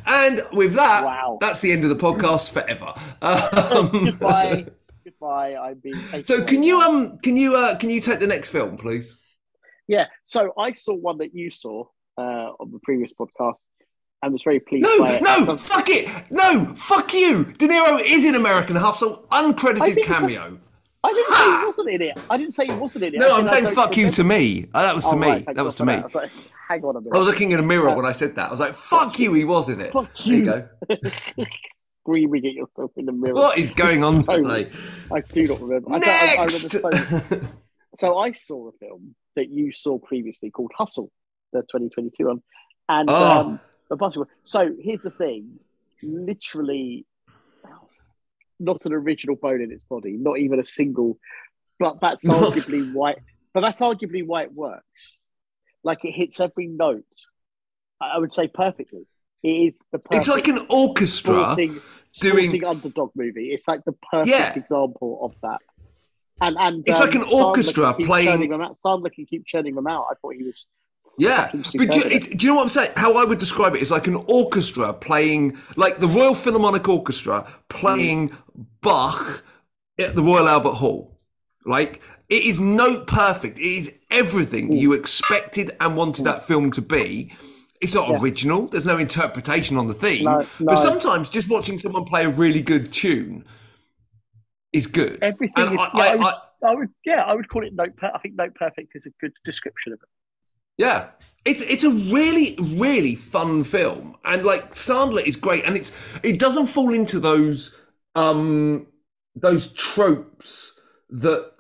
[0.07, 1.38] and with that, Wow.
[1.40, 2.92] that's the end of the podcast forever.
[3.23, 4.66] Um, Goodbye.
[5.05, 5.57] Goodbye.
[5.57, 8.77] I've been so can you um can you uh can you take the next film,
[8.77, 9.16] please?
[9.87, 10.07] Yeah.
[10.25, 11.85] So I saw one that you saw
[12.18, 13.57] uh, on the previous podcast
[14.22, 17.44] and was very pleased No, no, fuck it, no, fuck you.
[17.44, 20.59] De Niro is in American Hustle, uncredited cameo.
[21.02, 22.18] I didn't say he wasn't in it.
[22.28, 23.18] I didn't say he wasn't in it.
[23.18, 24.66] No, I I'm saying fuck you to me.
[24.74, 25.26] Uh, that was to Oh, me.
[25.28, 25.94] right, that was to me.
[25.94, 26.30] I was like,
[26.68, 27.16] hang on a minute.
[27.16, 28.48] I was looking in a mirror Uh, when I said that.
[28.48, 29.92] I was like, fuck you, he was in it.
[29.92, 30.44] Fuck There you you.
[30.44, 30.68] go.
[32.02, 33.35] Screaming at yourself in the mirror.
[33.35, 34.70] What is going on So- today?
[35.11, 35.90] I do not remember.
[35.90, 36.74] I I- I Next!
[36.74, 37.40] remember so,
[37.96, 41.11] so I saw a film that you saw previously called Hustle,
[41.52, 42.42] the 2022 one,
[42.90, 43.40] and Oh.
[43.40, 43.61] um,
[43.96, 44.29] basketball.
[44.44, 45.59] So here's the thing:
[46.03, 47.07] literally,
[48.59, 51.18] not an original bone in its body, not even a single.
[51.79, 53.16] But that's arguably why.
[53.55, 55.18] But that's arguably why it works.
[55.83, 57.05] Like it hits every note.
[58.00, 59.07] I would say perfectly.
[59.42, 61.33] It is the perfect It's like an orchestra.
[61.53, 61.68] sporting,
[62.20, 63.50] doing- sporting underdog movie.
[63.50, 64.53] It's like the perfect Yeah.
[64.55, 65.61] example of that.
[66.42, 68.79] And and It's like an um, orchestra can playing- them out.
[68.85, 70.07] Sandler can keep churning them out.
[70.11, 70.66] I thought he was.
[71.20, 72.92] Yeah, but do, at it, do you know what I'm saying?
[72.96, 77.46] How I would describe it is like an orchestra playing, like the Royal Philharmonic Orchestra
[77.68, 78.37] playing
[78.80, 79.42] Bach
[79.98, 81.18] at the Royal Albert Hall.
[81.66, 83.59] Like it is note perfect.
[83.59, 87.33] It is everything you expected and wanted that film to be.
[87.83, 88.18] It's not Yeah.
[88.20, 88.66] original.
[88.66, 90.24] There's no interpretation on the theme.
[90.24, 90.46] No, no.
[90.61, 93.44] But sometimes just watching someone play a really good tune
[94.72, 95.18] is good.
[95.22, 95.80] Everything is.
[95.80, 96.88] I- yeah, I, I- would, I would.
[97.04, 97.96] Yeah, I would call it note.
[97.96, 100.09] Per- I think note perfect is a good description of it.
[100.80, 101.10] Yeah,
[101.44, 106.38] it's it's a really really fun film, and like Sandler is great, and it's it
[106.38, 107.74] doesn't fall into those
[108.14, 108.86] um
[109.36, 110.72] those tropes
[111.10, 111.52] that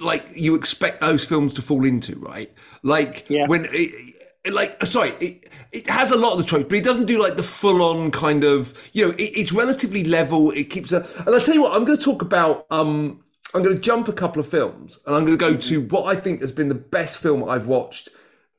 [0.00, 2.52] like you expect those films to fall into, right?
[2.82, 3.46] Like Yeah.
[3.46, 7.06] when it, like sorry, it it has a lot of the tropes, but it doesn't
[7.06, 10.50] do like the full on kind of you know it, it's relatively level.
[10.50, 13.22] It keeps a and I'll tell you what, I'm going to talk about um.
[13.54, 16.04] I'm going to jump a couple of films and I'm going to go to what
[16.14, 18.10] I think has been the best film I've watched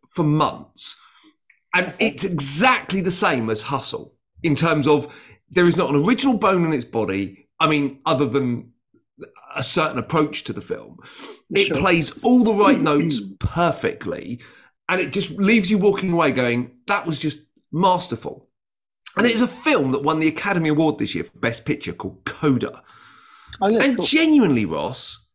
[0.10, 1.00] for months.
[1.74, 5.14] And it's exactly the same as Hustle in terms of
[5.50, 7.48] there is not an original bone in its body.
[7.60, 8.72] I mean, other than
[9.56, 11.00] a certain approach to the film,
[11.54, 11.78] it Sure.
[11.78, 14.40] plays all the right notes perfectly.
[14.90, 17.40] And it just leaves you walking away going, that was just
[17.72, 18.48] masterful.
[19.18, 22.24] And it's a film that won the Academy Award this year for Best Picture called
[22.24, 22.84] Coda.
[23.60, 24.06] Oh yeah, And cool.
[24.06, 25.26] genuinely, Ross,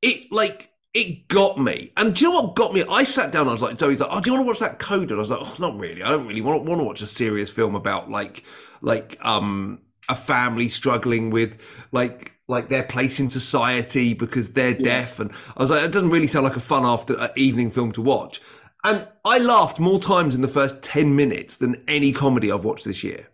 [0.00, 1.92] it like it got me.
[1.96, 2.84] And do you know what got me?
[2.90, 3.48] I sat down.
[3.48, 5.20] I was like, Zoe's like, "Oh, do you want to watch that Coda?" And I
[5.20, 6.02] was like, "Oh, not really.
[6.02, 8.44] I don't really want want to watch a serious film about like
[8.82, 15.20] like um a family struggling with like like their place in society because they're deaf."
[15.20, 17.92] And I was like, "It doesn't really sound like a fun after uh, evening film
[17.92, 18.40] to watch."
[18.82, 22.84] And I laughed more times in the first ten minutes than any comedy I've watched
[22.86, 23.28] this year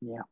[0.00, 0.22] yeah,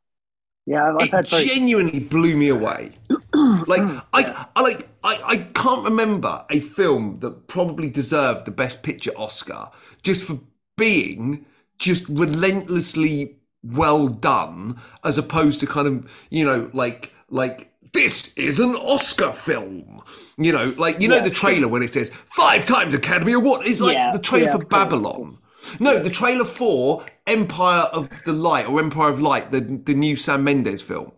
[0.77, 2.93] I've, I've it genuinely blew me away.
[3.67, 3.83] like
[4.15, 9.13] I, I like I, I can't remember a film that probably deserved the best picture
[9.17, 9.71] Oscar
[10.03, 10.41] just for
[10.77, 11.47] being
[11.79, 18.61] just relentlessly well done as opposed to kind of you know like like this is
[18.61, 20.03] an Oscar film.
[20.39, 21.25] You know, like you know Yeah.
[21.25, 23.67] the trailer when it says five times Academy Award.
[23.67, 25.39] It's like Yeah, the trailer yeah, for of course, Babylon.
[25.79, 30.17] No, the trailer for Empire of the Light or Empire of Light, the the new
[30.17, 31.13] Sam Mendes film,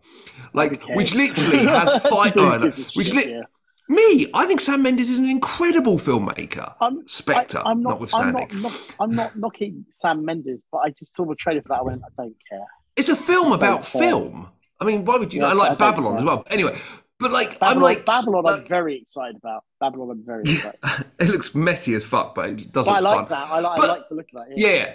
[0.53, 0.95] like Okay.
[0.95, 2.33] which literally has five.
[2.33, 3.43] Who oh, no, which lit yeah.
[3.89, 6.75] me, I think Sam Mendes is an incredible filmmaker.
[6.81, 8.63] I'm, Spectre, I, I'm not, I'm notwithstanding.
[8.63, 11.79] not, I'm not knocking Sam Mendes, but I just saw the trailer for that.
[11.81, 12.67] I went, I don't care.
[12.97, 14.03] It's a film about fair.
[14.03, 14.51] film.
[14.81, 15.41] I mean, why would you?
[15.41, 16.19] Yeah, I I like don't Babylon care.
[16.19, 16.45] as well.
[16.51, 16.79] Anyway,
[17.23, 18.47] But like, Babylon, I'm like, Babylon.
[18.47, 20.11] I'm very excited about Babylon.
[20.11, 20.79] I'm very excited.
[21.19, 23.29] it looks messy as fuck, but it does but I like fun.
[23.31, 23.51] that.
[23.51, 24.55] I like, But- I like the look of that.
[24.59, 24.95] Yeah, yeah.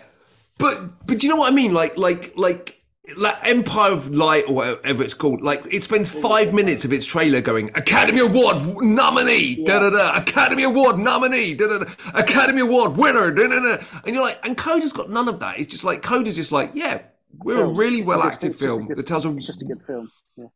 [0.57, 1.73] but but do you know what I mean?
[1.73, 2.73] Like like like.
[3.15, 7.05] Like Empire of Light or whatever it's called, like it spends five minutes of its
[7.05, 12.59] trailer going Academy Award nominee, da da da, Academy Award nominee, da da da, Academy
[12.59, 15.57] Award winner, da da da, and you're like, and Coda's got none of that.
[15.57, 16.99] It's just like Coda's just like, yeah,
[17.37, 17.77] we're a Film.
[17.77, 20.11] really a well acted it's film that tells a It's just a good film.
[20.35, 20.47] Yeah.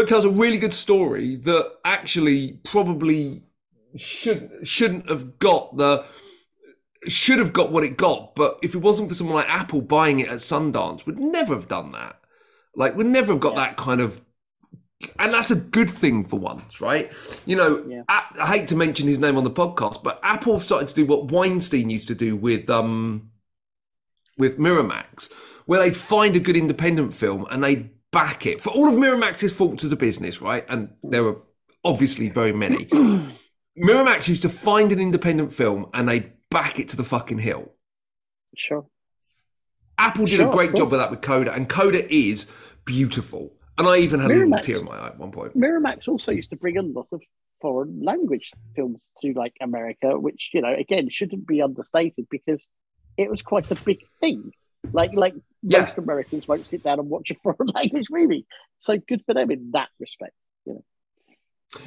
[0.00, 3.42] It tells a really good story that actually probably
[3.96, 6.04] should shouldn't have got the
[7.06, 10.20] should have got what it got but if it wasn't for someone like apple buying
[10.20, 12.18] it at sundance would never have done that.
[12.74, 14.24] Like would never have got that kind of
[15.18, 17.10] and that's a good thing for once right?
[17.44, 18.02] You know Yeah.
[18.08, 21.04] A- i hate to mention his name on the podcast but apple started to do
[21.04, 23.30] what weinstein used to do with um
[24.38, 25.28] with miramax
[25.66, 29.52] where they find a good independent film and they back it for all of miramax's
[29.56, 31.36] faults as a business right and there are
[31.84, 32.84] obviously very many
[33.78, 37.72] miramax used to find an independent film and they'd back it to the fucking hill
[38.56, 38.86] Sure.
[39.98, 42.50] Apple did Sure, a great job with that with Coda, and Coda is
[42.84, 43.52] beautiful.
[43.78, 44.62] And I even had a little Miramax.
[44.62, 45.56] tear in my eye at one point.
[45.56, 47.22] Miramax also used to bring a lot of
[47.60, 52.68] foreign language films to like America, which you know again shouldn't be understated because
[53.16, 54.52] it was quite a big thing.
[54.92, 55.80] Like like Yeah.
[55.80, 58.46] most Americans won't sit down and watch a foreign language movie,
[58.78, 60.34] so good for them in that respect.
[60.66, 60.84] You know,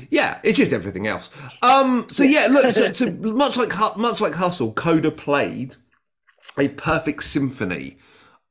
[0.09, 1.29] Yeah, it's just everything else.
[1.61, 5.75] Um, so yeah, look, so, so much like much like Hustle, Coda played
[6.57, 7.97] a perfect symphony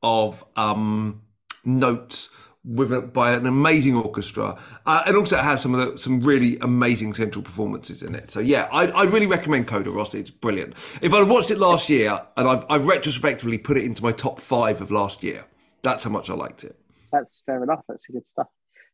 [0.03, 1.23] of um,
[1.65, 2.29] notes
[2.65, 6.21] with a, by an amazing orchestra, uh, and also it has some of the, some
[6.21, 8.31] really amazing central performances in it.
[8.31, 10.15] So yeah, I, I really recommend Coda Ross.
[10.15, 10.73] It's brilliant.
[11.01, 14.39] If I'd watched it last year, and I've, I've retrospectively put it into my top
[14.39, 15.45] five of last year,
[15.83, 16.77] that's how much I liked it.
[17.11, 17.83] that's fair enough.
[17.87, 18.47] That's good stuff.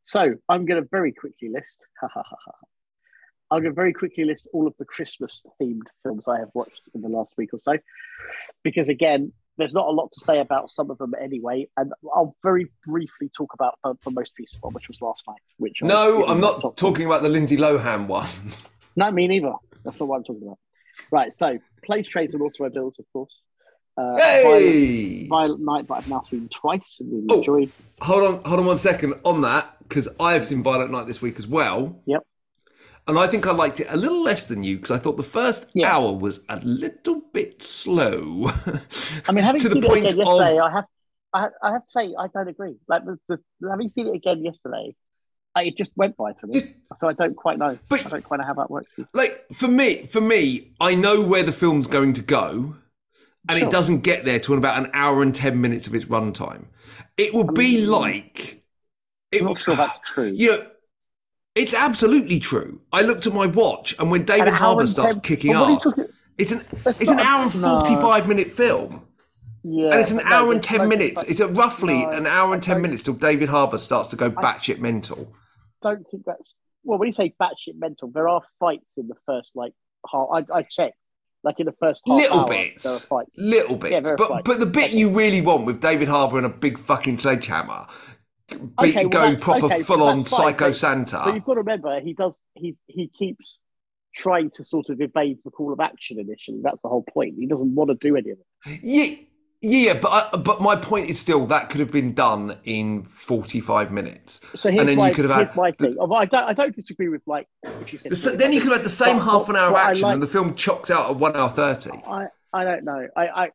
[0.03, 1.85] So I'm going to very quickly list.
[3.51, 6.81] I'm going to very quickly list all of the Christmas themed films I have watched
[6.93, 7.77] in the last week or so,
[8.63, 12.35] because again, there's not a lot to say about some of them anyway, and I'll
[12.43, 15.41] very briefly talk about the, the most recent one, which was last night.
[15.57, 18.27] Which No, I'm not talking about the Lindsay Lohan one.
[18.97, 19.53] No, me neither.
[19.85, 20.59] That's not what I'm talking about.
[21.11, 21.33] Right.
[21.33, 23.41] So, planes, trains, and automobiles, of course.
[23.97, 25.27] Uh, Violent, Hey!
[25.27, 27.37] Violent Night, but I've now seen twice and really Oh.
[27.37, 27.71] enjoyed.
[28.01, 31.21] Hold on, hold on one second on that because I have seen Violent Night this
[31.21, 32.21] week as well, Yep.
[33.07, 35.23] And I think I liked it a little less than you because I thought the
[35.23, 35.95] first Yeah.
[35.95, 38.49] hour was a little bit slow.
[39.27, 40.85] I mean, having to the seen it point again yesterday, of I have,
[41.33, 42.75] I, I have to say, I don't agree.
[42.87, 44.95] Like the, the, having seen it again yesterday,
[45.55, 46.59] I, it just went by for me.
[46.59, 47.77] Just- so I don't quite know.
[47.89, 48.93] But- I don't quite know how that works.
[49.13, 52.75] Like for me, for me, I know where the film's going to go,
[53.49, 53.67] and Sure.
[53.67, 56.65] it doesn't get there to about an hour and ten minutes of its runtime.
[57.17, 58.63] It would be mean, like
[59.31, 60.31] it I'm not sure that's true.
[60.33, 60.67] You know,
[61.55, 62.81] it's absolutely true.
[62.91, 65.59] I looked at my watch, and when David An hour Harbour starts 10 kicking but
[65.61, 66.05] what are you ass, talking-
[66.37, 67.79] it's an That's it's an hour and no.
[67.81, 69.05] forty five minute film.
[69.63, 71.23] Yeah, And it's an no, hour and 10 loads minutes.
[71.23, 74.79] It's roughly No, an hour and 10 minutes till David Harbour starts to go batshit
[74.79, 75.35] mental.
[75.83, 76.97] don't think that's well.
[76.97, 79.73] When you say batshit mental, there are fights in the first like
[80.11, 80.29] half.
[80.33, 80.95] I, I checked,
[81.43, 83.05] like in the first half Little hour, there are bits.
[83.05, 83.37] fights.
[83.37, 84.07] Little bits.
[84.09, 84.41] are but fights.
[84.45, 87.85] but the bit you really want with David Harbour and a big fucking sledgehammer
[88.57, 91.21] be, Okay, well, going proper okay, full on Psycho but- Santa.
[91.25, 92.41] But you've got to remember, he does.
[92.55, 93.59] He he keeps
[94.15, 96.59] trying to sort of evade the call of action initially.
[96.61, 97.35] That's the whole point.
[97.37, 98.79] He doesn't want to do any of it.
[98.83, 99.15] Yeah,
[99.61, 103.91] yeah, but I, but my point is still that could have been done in 45
[103.91, 104.41] minutes.
[104.55, 105.95] So And here's then my you could have had my the- thing.
[105.99, 108.11] Oh, I don't I don't disagree with like if you said.
[108.11, 109.89] The then you could have had the same But- half an hour of but I
[109.91, 111.91] action like- and the film chocks out at 1 hour 30.
[112.05, 113.07] I I don't know.
[113.15, 113.49] I, I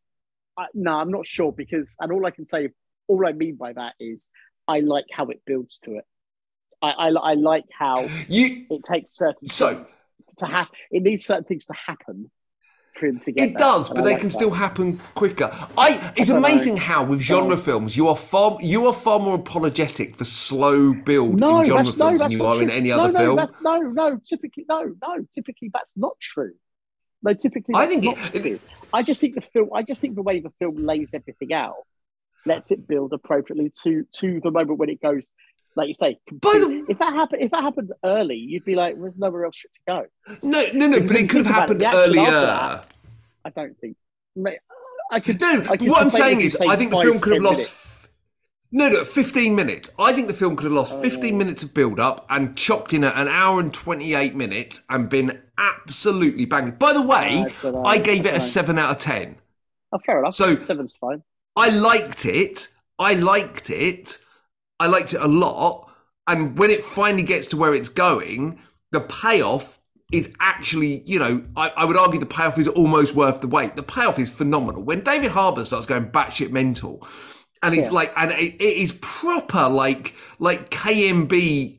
[0.56, 2.70] I no, I'm not sure because and all I can say,
[3.08, 4.30] all I mean by that is
[4.68, 6.04] I like how it builds to it.
[6.82, 10.00] I I, I like how You it takes certain So- things
[10.38, 10.74] to happen.
[10.90, 12.30] It needs certain things to happen
[12.94, 13.44] for him to get.
[13.44, 14.34] It there, does, but I they like can that.
[14.34, 15.50] still happen quicker.
[15.78, 16.12] I.
[16.16, 16.36] It's know.
[16.38, 20.92] amazing how with genre films you are far you are far more apologetic for slow
[20.94, 23.18] build No, in genre that's, no, films than you are in any no, other no,
[23.18, 23.36] film.
[23.36, 26.54] That's, no, no, typically, no, no, typically that's not true.
[27.22, 28.60] No, typically, I think it- true.
[28.92, 29.70] I just think the film.
[29.74, 31.74] I just think the way the film lays everything out
[32.46, 35.28] lets it build appropriately to to the moment when it goes.
[35.74, 39.18] Like you say, the- if that happened, if that happened early, you'd be like, "There's
[39.18, 39.80] nowhere else for it to
[40.40, 42.24] go." No, no, no, Because but it could have it, happened after earlier.
[42.24, 42.94] that-
[43.44, 43.96] I don't think.
[45.12, 45.40] I could.
[45.40, 47.58] No, I could what I'm saying is, I think the film could have lost.
[47.58, 47.82] minutes.
[48.72, 49.90] No, no, 15 minutes.
[49.98, 51.38] I think the film could have lost 15 yeah.
[51.38, 55.40] minutes of build up and chopped in at an hour and 28 minutes and been
[55.56, 56.72] absolutely banging.
[56.72, 59.36] By the way, I uh, I gave it a 7 out of 10.
[59.92, 60.34] Oh, fair enough.
[60.34, 61.22] So- seven's fine.
[61.56, 62.68] I liked it.
[62.98, 64.18] I liked it.
[64.78, 65.90] I liked it a lot.
[66.28, 68.58] and when it finally gets to where it's going,
[68.92, 69.78] the payoff
[70.12, 73.74] is actually, you know, I, I would argue the payoff is almost worth the wait.
[73.76, 74.82] The payoff is phenomenal.
[74.82, 77.06] When David Harbour starts going batshit mental,
[77.62, 77.92] and he's Yeah.
[77.92, 81.78] like, and it, it is proper like like KMB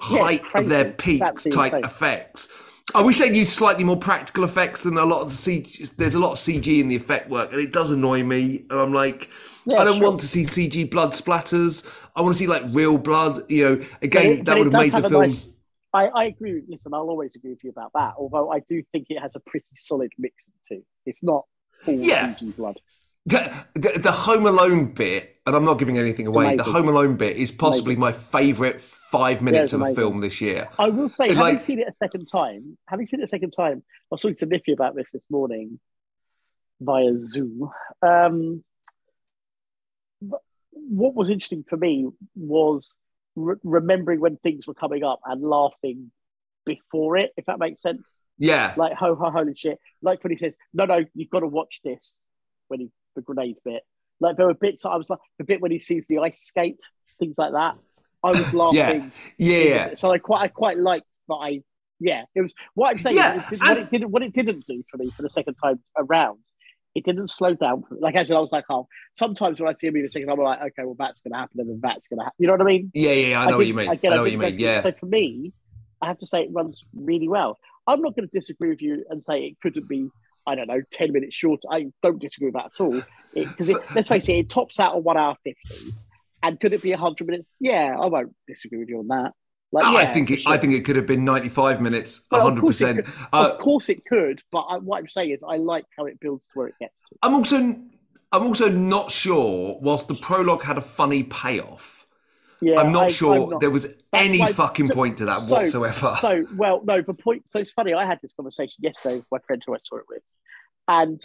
[0.00, 1.22] height it's of their crazy.
[1.22, 1.84] It's peaks type insane.
[1.84, 2.48] effects.
[2.94, 5.90] I wish they'd use slightly more practical effects than a lot of the CG.
[5.96, 8.64] There's a lot of CG in the effect work, and it does annoy me.
[8.70, 9.28] And I'm like,
[9.66, 10.04] Yeah, I don't sure.
[10.08, 11.84] want to see CG blood splatters.
[12.14, 13.50] I want to see like real blood.
[13.50, 15.22] You know, again, it- that would have made the have film.
[15.22, 15.52] nice-
[15.92, 16.54] I, I agree.
[16.54, 18.14] with- Listen, I'll always agree with you about that.
[18.18, 20.82] Although I do think it has a pretty solid mix of the two.
[21.06, 21.44] It's not
[21.86, 22.34] all Yeah.
[22.34, 22.80] CG blood.
[23.26, 26.54] The, the, the Home Alone bit, and I'm not giving anything away.
[26.56, 26.62] The.
[26.62, 30.68] Home Alone bit is possibly my favourite five minutes it's of a film this year.
[30.78, 33.28] I will say, It's having like- seen it a second time, having seen it a
[33.28, 35.78] second time, I was talking to Nippy about this this morning
[36.80, 37.70] via Zoom.
[38.02, 38.62] Um,
[40.72, 42.96] what was interesting for me was
[43.34, 46.10] re- remembering when things were coming up and laughing
[46.64, 48.20] before it, if that makes sense.
[48.38, 49.78] Yeah, Like, ho, ho, holy shit.
[50.02, 52.18] Like when he says, no, no, you've got to watch this,
[52.68, 53.82] when he, the grenade bit.
[54.20, 56.82] Like, there were bits I was like, the bit when he sees the ice skate,
[57.18, 57.76] things like that.
[58.26, 59.12] I was laughing.
[59.38, 59.94] yeah, yeah.
[59.94, 61.60] So I quite I quite liked that I
[61.98, 64.82] yeah it was what I'm saying Yeah, it, what it didn't what it didn't do
[64.90, 66.38] for me for the second time around
[66.94, 69.72] it didn't slow down for, like I said I was like oh sometimes when I
[69.72, 71.80] see a movie the second time I'm like okay well that's gonna happen and then
[71.82, 73.72] that's gonna happen you know what I mean Yeah, yeah, yeah, I know what you
[73.74, 73.88] mean.
[73.88, 74.58] I, get know a what you mean.
[74.58, 74.80] Yeah.
[74.80, 75.52] so for me
[76.02, 79.04] I have to say it runs really well I'm not going to disagree with you
[79.08, 80.10] and say it couldn't be
[80.46, 84.08] I don't know 10 minutes short I don't disagree with that at all because let's
[84.08, 85.92] face it it tops out at one hour 50
[86.42, 89.32] and could it be 100 minutes yeah I won't disagree with you on that
[89.72, 90.52] like, I yeah, think it, sure.
[90.52, 92.60] I think it could have been 95 minutes, Well, of 100%.
[92.60, 92.96] course Uh,
[93.32, 96.44] of course it could, but I, what I'm saying is I like how it builds
[96.46, 97.16] to where it gets to.
[97.20, 97.56] I'm also
[98.32, 99.76] I'm also not sure.
[99.82, 102.06] Whilst the prologue had a funny payoff,
[102.60, 105.40] Yeah, I'm not I- sure I'm not- there was any fucking so- point to that
[105.40, 106.12] so- whatsoever.
[106.20, 107.48] So, well, no, the point.
[107.48, 107.92] So it's funny.
[107.92, 110.22] I had this conversation yesterday with my friend who I saw it with,
[110.86, 111.20] and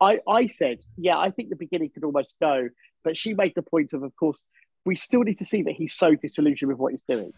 [0.00, 2.68] I, I said, yeah, I think the beginning could almost go,
[3.04, 4.44] but she made the point of, of course,
[4.84, 7.32] we still need to see that he's so disillusioned with what he's doing,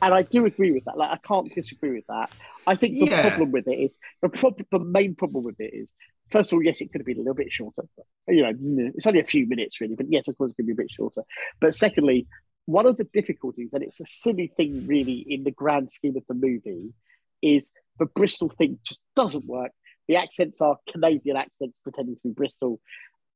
[0.00, 0.96] and I do agree with that.
[0.96, 2.30] Like, I can't disagree with that.
[2.66, 3.22] I think the Yeah.
[3.22, 4.66] problem with it is the problem.
[4.70, 5.94] The main problem with it is,
[6.30, 7.82] first of all, yes, it could have been a little bit shorter.
[8.28, 10.72] You know, it's only a few minutes really, but yes, of course, it could be
[10.72, 11.22] a bit shorter.
[11.60, 12.26] But secondly,
[12.66, 16.24] one of the difficulties, and it's a silly thing really in the grand scheme of
[16.26, 16.92] the movie,
[17.40, 19.70] is the Bristol thing just doesn't work.
[20.08, 22.80] The accents are Canadian accents pretending to be Bristol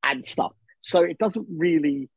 [0.03, 0.53] and stuff.
[0.81, 2.09] So it doesn't really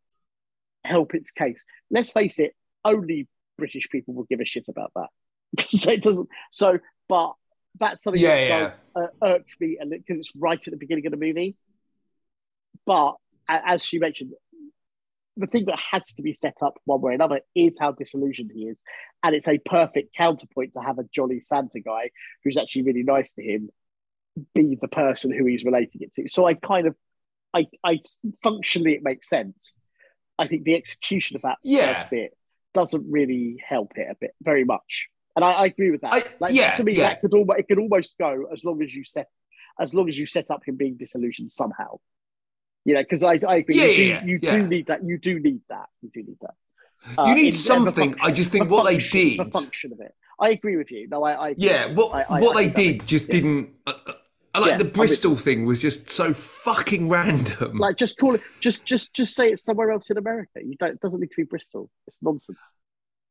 [0.84, 1.64] help its case.
[1.92, 2.54] Let's face it,
[2.86, 5.10] only British people will give a shit about that.
[5.68, 6.30] so it doesn't.
[6.52, 7.34] So, but
[7.80, 8.60] that's something Yeah, that yeah.
[8.64, 11.56] does uh, irk me, because it's right at the beginning of the movie.
[12.86, 13.16] But
[13.48, 14.32] as she mentioned,
[15.38, 18.52] the thing that has to be set up one way or another is how disillusioned
[18.54, 18.80] he is,
[19.24, 22.12] and it's a perfect counterpoint to have a jolly Santa guy
[22.44, 23.70] who's actually really nice to him
[24.54, 26.28] be the person who he's relating it to.
[26.28, 26.96] So I kind of,
[27.54, 28.00] I, I
[28.42, 29.74] functionally it makes sense.
[30.40, 31.94] I think the execution of that Yeah.
[31.96, 32.38] first bit
[32.74, 36.14] doesn't really help it a bit very much, and I, I agree with that.
[36.14, 37.10] I- like yeah, to me, yeah.
[37.10, 39.28] that could almost it could almost go as long as you set
[39.80, 42.00] as long as you set up him being disillusioned somehow.
[42.86, 43.76] You know, because I, I agree.
[43.78, 45.04] Yeah, you do, yeah, you do need that.
[45.06, 45.88] You do need that.
[46.02, 46.56] You do need that.
[47.18, 48.16] Uh, you need in- something.
[48.22, 49.40] I just think the what they did.
[49.40, 50.14] the function of it.
[50.40, 51.08] I agree with you.
[51.08, 51.54] No, I, I.
[51.58, 53.70] Yeah, what I- I- what they did just didn't.
[53.88, 54.14] Uh, uh,
[54.56, 57.78] I like Yeah, the Bristol thing was just so fucking random.
[57.80, 58.42] Like, just call it.
[58.60, 60.60] Just, just, just say it's somewhere else in America.
[60.64, 60.92] You don't.
[60.92, 61.90] It doesn't need to be Bristol.
[62.08, 62.60] It's nonsense.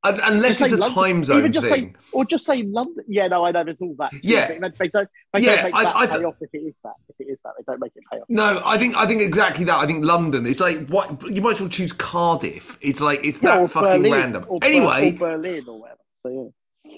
[0.05, 0.95] Un- Unless Just it's a London.
[0.97, 1.95] time zone Even just thing.
[1.95, 3.05] say, or just say London.
[3.07, 3.63] Yeah, no, I know.
[3.63, 4.11] There's all that.
[4.11, 4.49] too, Yeah.
[4.49, 5.09] they, don't.
[5.33, 6.95] They Yeah, don't make I- that I pay th- off if it is that.
[7.09, 8.27] If it is that, they don't make it pay off.
[8.29, 9.77] No, I think I think exactly that.
[9.79, 10.45] I think London.
[10.45, 12.77] It's like what you might as well choose Cardiff.
[12.81, 14.45] It's like it's Yeah, that fucking Berlin, random.
[14.49, 16.01] or Anyway, or Berlin or whatever.
[16.25, 16.53] So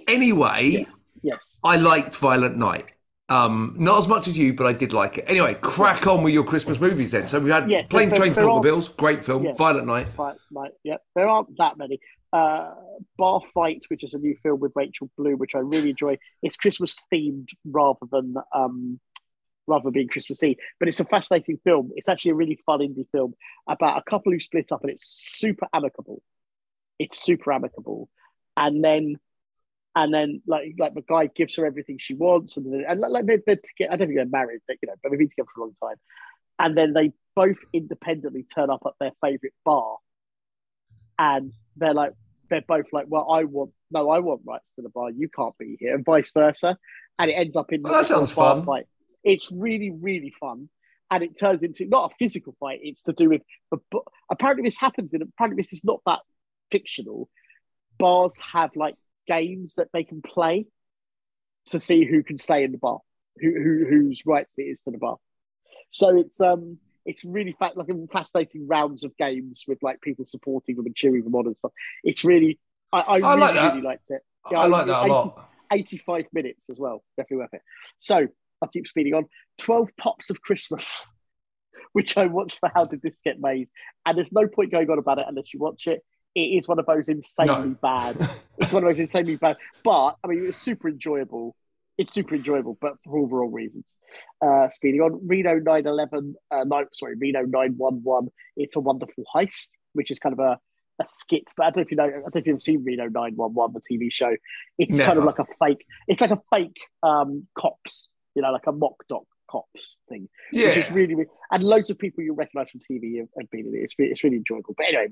[0.08, 0.78] anyway, Yeah.
[0.78, 0.84] yeah,
[1.22, 1.58] yes.
[1.62, 2.93] I liked Violent Night.
[3.30, 5.24] Um, not as much as you, but I did like it.
[5.26, 7.26] Anyway, crack on with your Christmas movies then.
[7.26, 9.44] So we had Yes, Plane there- and are- Automobiles, great film.
[9.44, 9.54] Yeah.
[9.54, 10.08] Violent Night.
[10.08, 12.00] Fight, right, yeah, there aren't that many.
[12.34, 12.74] Uh,
[13.16, 16.18] Bar Fight, which is a new film with Rachel Bloom, which I really enjoy.
[16.42, 19.00] It's Christmas themed rather than um,
[19.66, 21.92] rather than being Christmassy, but it's a fascinating film.
[21.96, 23.32] It's actually a really fun indie film
[23.66, 26.20] about a couple who split up, and it's super amicable.
[26.98, 28.10] It's super amicable,
[28.56, 29.16] and then
[29.96, 33.38] and then like like the guy gives her everything she wants, and and like- they're,
[33.46, 35.60] they're together, I don't think they're married, but, you know, but they've been together for
[35.60, 35.96] a long time,
[36.58, 39.96] and then they both independently turn up at their favorite bar,
[41.18, 42.12] and they're like
[42.50, 45.56] they're both like, well, I want no, I want rights to the bar, you can't
[45.58, 46.76] be here, and vice versa,
[47.18, 48.64] and it ends up in Well, that sounds fun.
[48.64, 48.86] Fight.
[49.22, 50.68] It's really really fun.
[51.10, 53.76] And it turns into not a physical fight; it's to do with the.
[53.90, 55.22] bu- Apparently, this happens in.
[55.22, 56.20] Apparently, this is not that
[56.70, 57.28] fictional,
[57.98, 58.96] bars have like
[59.26, 60.66] games that they can play
[61.66, 63.00] to see who can stay in the bar,
[63.40, 65.16] who, who whose rights it is to the bar.
[65.90, 70.76] So it's um it's really fa- like fascinating rounds of games with like people supporting
[70.76, 71.72] them and cheering them on and stuff.
[72.02, 72.58] It's really
[72.92, 73.68] I, I, I really, like that.
[73.72, 74.22] really liked it.
[74.50, 75.50] Yeah, I like that a 80 lot.
[75.72, 77.02] 85 minutes as well.
[77.16, 77.62] Definitely worth it.
[77.98, 78.28] So
[78.62, 79.26] I'll keep speeding on.
[79.58, 81.08] 12 Pops of Christmas,
[81.92, 83.68] which I watched for How Did This Get Made?
[84.06, 86.04] And there's no point going on about it unless you watch it.
[86.34, 87.76] It is one of those insanely No.
[87.80, 88.16] bad.
[88.58, 89.56] It's one of those insanely bad.
[89.82, 91.56] But I mean, it's super enjoyable.
[91.98, 93.84] It's super enjoyable, but for all the wrong reasons.
[94.40, 98.30] Uh, speeding on, Reno 911, uh, nine, sorry, Reno 911.
[98.56, 100.58] It's a wonderful heist, which is kind of a,
[101.00, 101.44] a skit.
[101.56, 103.74] But I don't know if you know, I don't know if you've seen Reno 911,
[103.74, 104.34] the TV show.
[104.78, 105.84] It's kind of like a fake.
[106.08, 109.24] It's like a fake um, cops, you know, like a mock doc
[109.54, 113.28] cops thing, which is really, really and loads of people you recognise from TV have,
[113.38, 113.78] have been in it.
[113.78, 114.74] It's really, it's really enjoyable.
[114.76, 115.06] But anyway,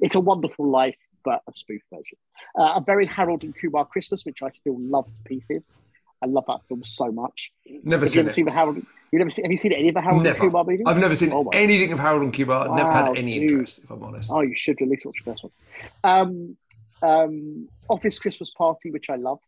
[0.00, 2.18] it's a wonderful life, but a spoof version.
[2.58, 5.62] Uh, a very Harold and Kumar Christmas, which I still love to pieces.
[6.22, 7.50] I love that film so much.
[7.66, 8.32] Never Have you seen ever it.
[8.32, 8.76] seen the Harold?
[9.10, 9.44] You never seen?
[9.44, 10.38] Have you seen any of the Harold and Never.
[10.38, 10.86] Kumar movies?
[10.86, 12.68] I've never seen Oh anything of Harold and Kumar.
[12.68, 13.50] I've never had any dude.
[13.50, 14.30] interest, if I'm honest.
[14.32, 15.52] Oh, you should at least watch the first one.
[16.04, 16.56] Um,
[17.02, 19.40] um, Office Christmas Party, which I love.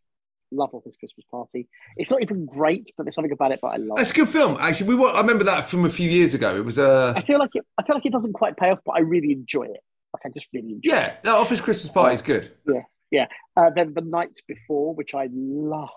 [0.53, 1.67] Love Office Christmas Party.
[1.97, 3.99] It's not even great, but there's something about it that I love.
[3.99, 4.87] It's a good film, actually.
[4.89, 6.55] We wa- I remember that from a few years ago.
[6.55, 7.65] It was uh, I feel like it.
[7.77, 9.81] I feel like it doesn't quite pay off, but I really enjoy it.
[10.13, 10.89] Like I just really enjoy.
[10.91, 10.95] it.
[10.95, 12.51] yeah, that Office Christmas Party is good.
[12.67, 12.81] Yeah,
[13.11, 13.25] yeah.
[13.57, 15.89] Uh, then the night before, which I love,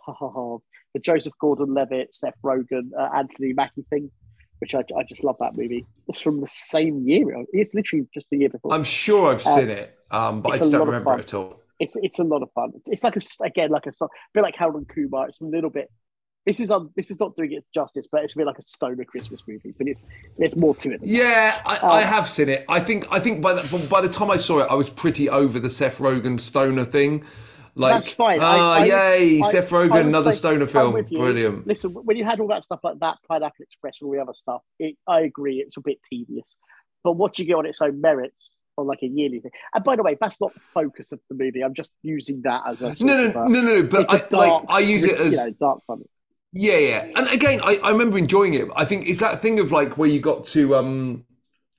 [0.94, 4.10] the Joseph Gordon-Levitt, Seth Rogen, uh, Anthony Mackie thing,
[4.60, 5.84] which I, I just love that movie.
[6.08, 7.44] It's from the same year.
[7.52, 8.72] It's literally just the year before.
[8.72, 11.60] I'm sure I've Uh, seen it, um, but I just don't remember it at all.
[11.78, 12.72] It's it's a lot of fun.
[12.86, 15.28] It's like a again like a so- bit like Harold and Kumar.
[15.28, 15.90] It's a little bit.
[16.44, 18.62] This is um, this is not doing it justice, but it's a bit like a
[18.62, 19.74] stoner Christmas movie.
[19.76, 20.06] But it's
[20.38, 21.00] there's more to it.
[21.00, 21.08] Than.
[21.08, 22.64] Yeah, I, Um, I have seen it.
[22.68, 25.28] I think I think by the, by the time I saw it, I was pretty
[25.28, 27.24] over the Seth Rogen stoner thing.
[27.78, 28.40] Like, That's fine.
[28.40, 31.66] I- Ah, I- yay, I- Seth Rogen, another say- stoner film, brilliant.
[31.66, 34.32] Listen, when you had all that stuff like that, Pineapple Express, and all the other
[34.32, 36.56] stuff, it, I agree, it's a bit tedious.
[37.04, 39.50] But watching it on its own merits, on like a yearly thing.
[39.74, 41.62] And by the way, that's not the focus of the movie.
[41.62, 43.82] I'm just using that as a No, no, a, no, no, no.
[43.84, 46.02] But I, a dark, like, I use it as you know, dark fun.
[46.52, 47.06] Yeah, yeah.
[47.16, 48.68] And again, I, I remember enjoying it.
[48.74, 51.24] I think it's that thing of like where you got to um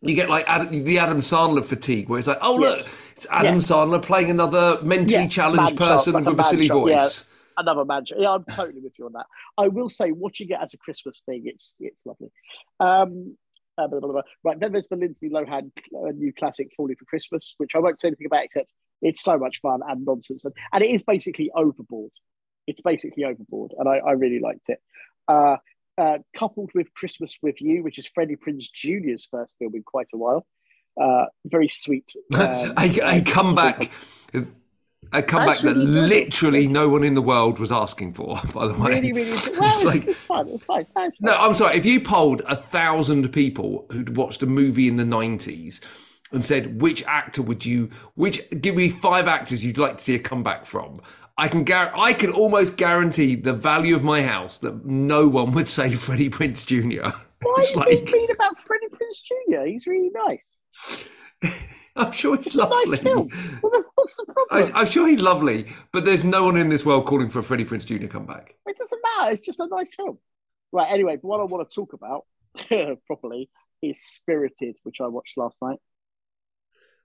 [0.02, 2.80] you get like Adam, the Adam Sandler fatigue where it's like, oh look,
[3.16, 3.72] it's Adam Yes.
[3.72, 6.98] Sandler playing another mentally Yeah, challenged man person like with a man silly child, yeah.
[6.98, 7.28] voice.
[7.58, 8.18] another magic.
[8.20, 9.26] Yeah, I'm totally with you on that.
[9.58, 12.32] I will say, watching it as a Christmas thing, it's it's lovely.
[12.80, 13.38] Um,
[13.78, 14.22] uh, blah, blah, blah.
[14.44, 18.00] Right, then there's the Lindsay Lohan uh, new classic "Falling for Christmas," which I won't
[18.00, 18.72] say anything about except
[19.02, 22.12] it's so much fun and nonsense, and, and it is basically overboard.
[22.66, 24.80] It's basically overboard, and I, I really liked it.
[25.28, 25.58] Uh,
[25.98, 30.08] uh, coupled with Christmas with You, which is Freddie Prinze Jr.'s first film in quite
[30.14, 30.46] a while.
[31.00, 32.12] Uh, very sweet.
[32.36, 33.92] um, a, a comeback,
[35.14, 36.08] a comeback that Actually, no, no.
[36.08, 38.40] literally no one in the world was asking for.
[38.54, 39.32] By the way, Really, really.
[39.60, 40.48] Well, It's like- it's fun.
[40.50, 40.86] It's fine.
[40.96, 41.34] No, it's No.
[41.36, 41.78] I'm sorry.
[41.78, 45.80] If you polled a thousand people who'd watched a movie in the '90s
[46.32, 50.16] and said which actor would you, which give me five actors you'd like to see
[50.16, 51.02] a comeback from,
[51.38, 55.52] I can gar- I can almost guarantee the value of my house that no one
[55.54, 57.16] would say Freddie Prinze Jr.
[57.42, 59.66] Why It's are you mean about Freddie Prinze Jr.?
[59.68, 60.56] He's really nice.
[61.96, 63.32] I'm sure he's a nice lovely.
[63.64, 64.72] Well, what's the problem?
[64.76, 67.44] I, I'm sure he's lovely, but there's no one in this world calling for a
[67.44, 68.08] Freddie Prinze Jr.
[68.08, 68.56] comeback.
[68.68, 69.32] It doesn't matter.
[69.34, 70.20] It's just a nice film.
[70.72, 70.92] Right.
[70.92, 72.26] Anyway, what I want to talk about
[73.08, 73.50] properly
[73.82, 75.80] is Spirited, which I watched last night.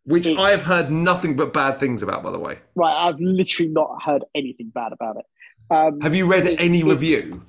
[0.05, 2.59] Which It's- I have heard nothing but bad things about, by the way.
[2.75, 2.95] Right.
[3.09, 5.25] I've literally not heard anything bad about it.
[5.71, 7.45] Um, Have you read It- any review?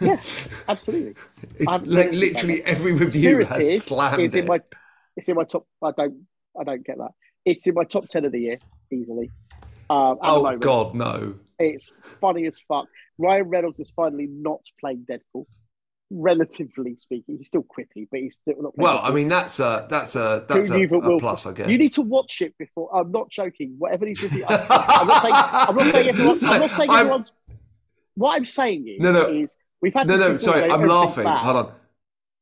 [0.00, 0.20] yeah,
[0.68, 1.14] absolutely.
[1.58, 4.40] It's like read anything about literally every review Spirited has slammed is it.
[4.40, 4.60] in my.
[5.16, 5.66] It's in my top.
[5.82, 6.26] I don't.
[6.58, 7.10] I don't get that.
[7.44, 8.58] It's in my top ten of the year
[8.92, 9.30] easily.
[9.90, 10.56] Um, oh.
[10.56, 11.34] God, no!
[11.58, 12.86] It's funny as fuck.
[13.18, 15.46] Ryan Reynolds is finally not playing Deadpool.
[16.10, 18.76] Relatively speaking, he's still quippy, but he's still not.
[18.76, 21.68] Well, I mean that's a that's a that's a, a plus, I guess.
[21.68, 22.94] You need to watch it before.
[22.94, 23.74] I'm not joking.
[23.78, 25.34] Whatever these reviews, I'm, I'm not saying.
[25.34, 26.44] I'm not saying everyone.
[26.44, 27.32] I'm not saying I'm- everyone's.
[28.16, 29.28] What I'm saying is, No, no.
[29.28, 31.26] is we've had no, no, sorry, I'm laughing.
[31.26, 31.72] Hold on.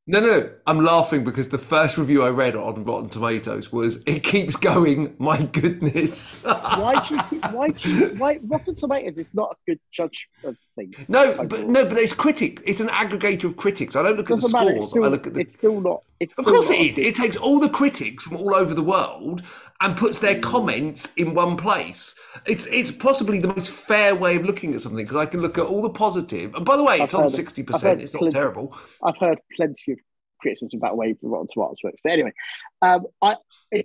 [0.04, 4.02] No, no, no, I'm laughing because the first review I read on Rotten Tomatoes was
[4.04, 6.42] "It keeps going." My goodness.
[6.42, 7.22] Why do you?
[7.30, 8.06] keep- Why do you?
[8.16, 10.96] Why Rotten Tomatoes is not a good judge of things.
[11.08, 12.60] no, but no, but it's critic.
[12.66, 13.94] It's an aggregator of critics.
[13.94, 14.70] I don't look at the Doesn't matter.
[14.80, 14.90] Scores.
[14.90, 16.02] still, I look at the it's still not.
[16.18, 16.98] It's Of still course not it is.
[16.98, 19.44] It takes all the critics from all over the world
[19.80, 20.42] and puts their mm.
[20.42, 22.16] comments in one place.
[22.46, 25.58] It's it's possibly the most fair way of looking at something because I can look
[25.58, 26.54] at all the positive.
[26.54, 28.00] And by the way, it's I've on sixty percent.
[28.02, 28.76] It's not plenty- terrible.
[29.02, 29.98] I've heard plenty of
[30.40, 31.98] criticism about the way the Rotten Tomatoes works.
[32.02, 32.32] But anyway,
[32.80, 33.36] um, I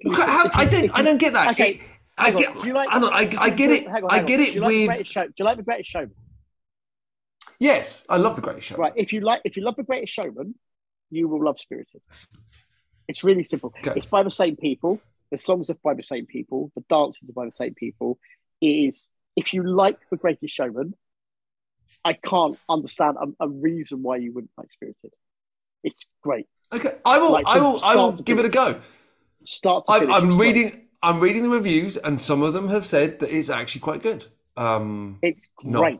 [0.04, 0.92] Look, how- I don't.
[0.98, 1.52] I don't get that.
[1.52, 1.82] Okay.
[2.18, 3.88] I on, get, do you like- I, I, I get it.
[3.88, 4.26] hang on, I hang on.
[4.26, 5.26] get Do it you like with Greatest Show?
[5.28, 6.16] Do you like the Greatest Showman?
[7.60, 8.06] yes.
[8.10, 8.76] I love the Greatest Show.
[8.78, 8.94] Right.
[8.96, 10.56] If you like, if you love the Greatest Showman,
[11.12, 12.02] you will love Spirited.
[13.08, 13.74] It's really simple.
[13.80, 13.94] Okay.
[13.98, 15.00] It's by the same people.
[15.32, 16.72] The songs are by the same people.
[16.76, 18.20] The dances are by the same people.
[18.62, 19.10] It is.
[19.36, 20.94] If you like the Greatest Showman,
[22.04, 25.12] I can't understand a, a reason why you wouldn't like Spirited.
[25.84, 26.48] It's great.
[26.72, 27.34] Okay, I will.
[27.34, 27.80] Like, I will.
[27.84, 28.80] I will give it a go.
[29.44, 30.16] Start to I'm, finish.
[30.16, 30.56] I'm it's great.
[30.56, 30.88] reading.
[31.04, 34.26] I'm reading the reviews, and some of them have said that it's actually quite good.
[34.56, 36.00] Um, It's great.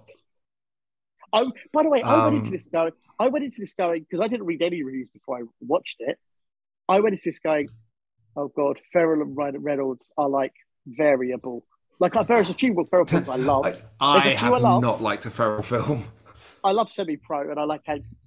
[1.32, 2.92] Oh, by the way, I went into Um, this going.
[3.20, 6.18] I went into this going because I didn't read any reviews before I watched it.
[6.90, 7.68] I went into this going,
[8.38, 10.54] "Oh God, Ferrell and Reynolds are like
[10.86, 11.66] variable."
[12.00, 13.66] Like there's a few Ferrell films I love.
[14.00, 14.82] I, I have I love.
[14.82, 16.06] not liked a Ferrell film.
[16.64, 17.82] I love Semi Pro and I like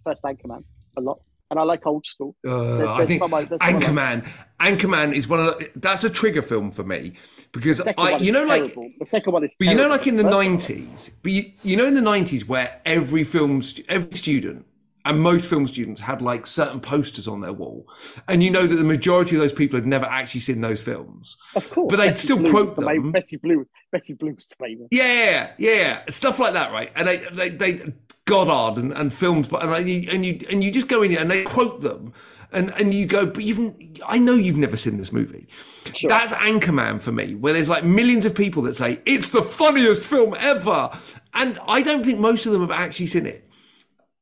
[0.04, 0.64] First Anchorman
[0.96, 2.36] a lot, and I like Old School.
[2.46, 3.48] Uh, There's- I there's think I- I like.
[3.60, 4.28] Anchorman.
[4.60, 7.12] Anchorman is one of the, that's a trigger film for me
[7.52, 9.54] because I, you know, like the second one is.
[9.58, 12.80] But you know, like in the nineties, but you, you know, in the nineties, where
[12.84, 14.66] every film, every student,
[15.04, 17.88] and most film students had like certain posters on their wall,
[18.28, 21.36] and you know that the majority of those people had never actually seen those films.
[21.56, 23.12] of course, but they'd Betty still quote was the main- them.
[23.12, 24.88] Betty Blue, Betty Blue was the.
[24.90, 26.90] Yeah, yeah, yeah, stuff like that, right?
[26.94, 27.92] And they, they, they
[28.30, 31.20] Godard and, and films, but and, you, and you and you just go in there
[31.20, 32.12] and they quote them,
[32.52, 33.74] and and you go, but you've,
[34.06, 35.48] I know you've never seen this movie.
[35.92, 36.08] Sure.
[36.08, 40.04] That's Anchorman for me, where there's like millions of people that say it's the funniest
[40.04, 40.90] film ever,
[41.34, 43.49] and I don't think most of them have actually seen it.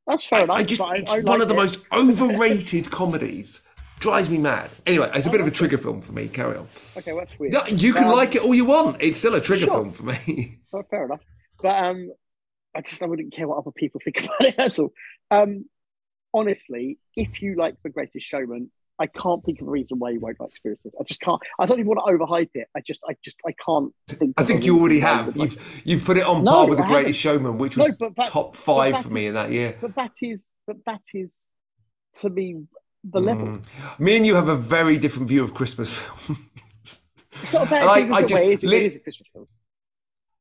[0.09, 0.57] That's fair enough.
[0.57, 1.57] I just, it's I one like of the it.
[1.59, 3.63] most overrated comedies.
[4.01, 4.71] Drives me mad.
[4.87, 6.29] Anyway, it's a bit of a trigger film for me.
[6.29, 6.67] Carry on.
[6.97, 7.53] Okay, well, that's weird.
[7.53, 8.97] No, You can Um, like it all you want.
[9.01, 9.75] It's still a trigger Sure.
[9.75, 10.61] film for me.
[10.91, 11.21] Fair enough.
[11.63, 12.13] But um,
[12.77, 14.55] I just I wouldn't care what other people think about it.
[14.57, 14.93] That's all.
[15.31, 15.65] Um,
[16.33, 20.21] honestly, if you like The Greatest Showman, I can't think of a reason why you
[20.21, 20.93] won't like Spirited.
[21.01, 21.41] I just can't.
[21.59, 22.69] I don't even want to overhype it.
[22.77, 24.35] I just, I just, I can't think.
[24.37, 25.37] I think you already have.
[25.37, 28.57] You've you've put it on No, par with the Greatest Showman, which was that's- top
[28.57, 29.77] five for me is- in that year.
[29.81, 31.49] But that is, but that is,
[32.21, 32.65] to me,
[33.05, 33.47] the level.
[33.47, 33.65] Mm.
[34.01, 36.41] Me and you have a very different view of Christmas films.
[37.43, 38.13] It's not a bad I- thing.
[38.13, 38.37] I is it?
[38.37, 39.47] It is, lit- it is a Christmas film.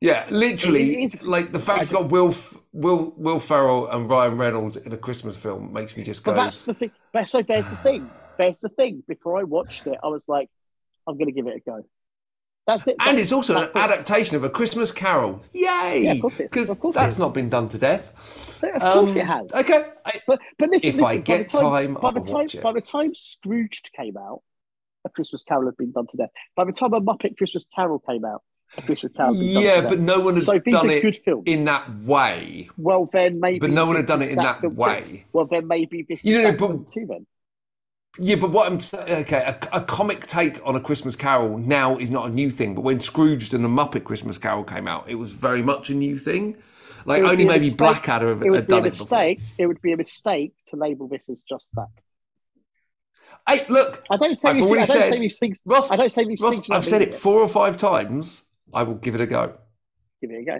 [0.02, 2.34] yeah, literally, It like the fact it's got Will
[2.74, 6.32] Will Will Ferrell and Ryan Reynolds in a Christmas film makes me just go.
[6.32, 6.92] But that's the thing.
[7.14, 8.10] But so there's the thing.
[8.38, 9.04] There's the thing.
[9.08, 10.50] Before I watched it, I was like,
[11.08, 11.86] I'm going to give it a go.
[12.68, 12.98] That's it.
[13.00, 13.80] and it's also an that's it.
[13.80, 15.42] adaptation of a Christmas Carol.
[15.54, 16.02] Yay!
[16.04, 16.52] Yeah, of course it is.
[16.52, 18.62] Because Of course that's not been done to death.
[18.62, 19.52] Of course, Um, it has.
[19.54, 19.86] Okay.
[20.06, 22.82] I- But but listen, If listen, I get time, time, by the time by the
[22.82, 24.42] time Scrooged came out,
[25.06, 26.32] a Christmas Carol had been done to death.
[26.58, 28.44] By the time a Muppet Christmas Carol came out,
[28.78, 31.02] a Christmas Carol had been done yeah, to but no one has So done it
[31.02, 31.44] good films.
[31.46, 32.70] in that way.
[32.78, 33.60] Well, then maybe.
[33.60, 34.84] But no one had done it in that film too.
[34.84, 35.26] way.
[35.32, 37.06] Well, then maybe this You is know, but- too.
[37.08, 37.26] Then
[38.20, 41.98] Yeah, but what I'm saying, okay, a, a comic take on a Christmas Carol now
[41.98, 42.74] is not a new thing.
[42.76, 45.94] But when Scrooged and the Muppet Christmas Carol came out, it was very much a
[45.94, 46.58] new thing.
[47.06, 49.06] Like only maybe mistake- Blackadder have, it would had be a done it before.
[49.06, 49.40] mistake.
[49.60, 51.88] It would be a mistake to label this as just that.
[53.48, 54.72] Hey, look, I don't say I've these.
[54.72, 55.62] I don't said- say these things.
[55.66, 55.92] Ross.
[55.92, 56.68] I don't say these Ross, things.
[56.72, 58.44] I've said it four or five times.
[58.74, 59.54] I will give it a go.
[60.22, 60.60] Give it a go.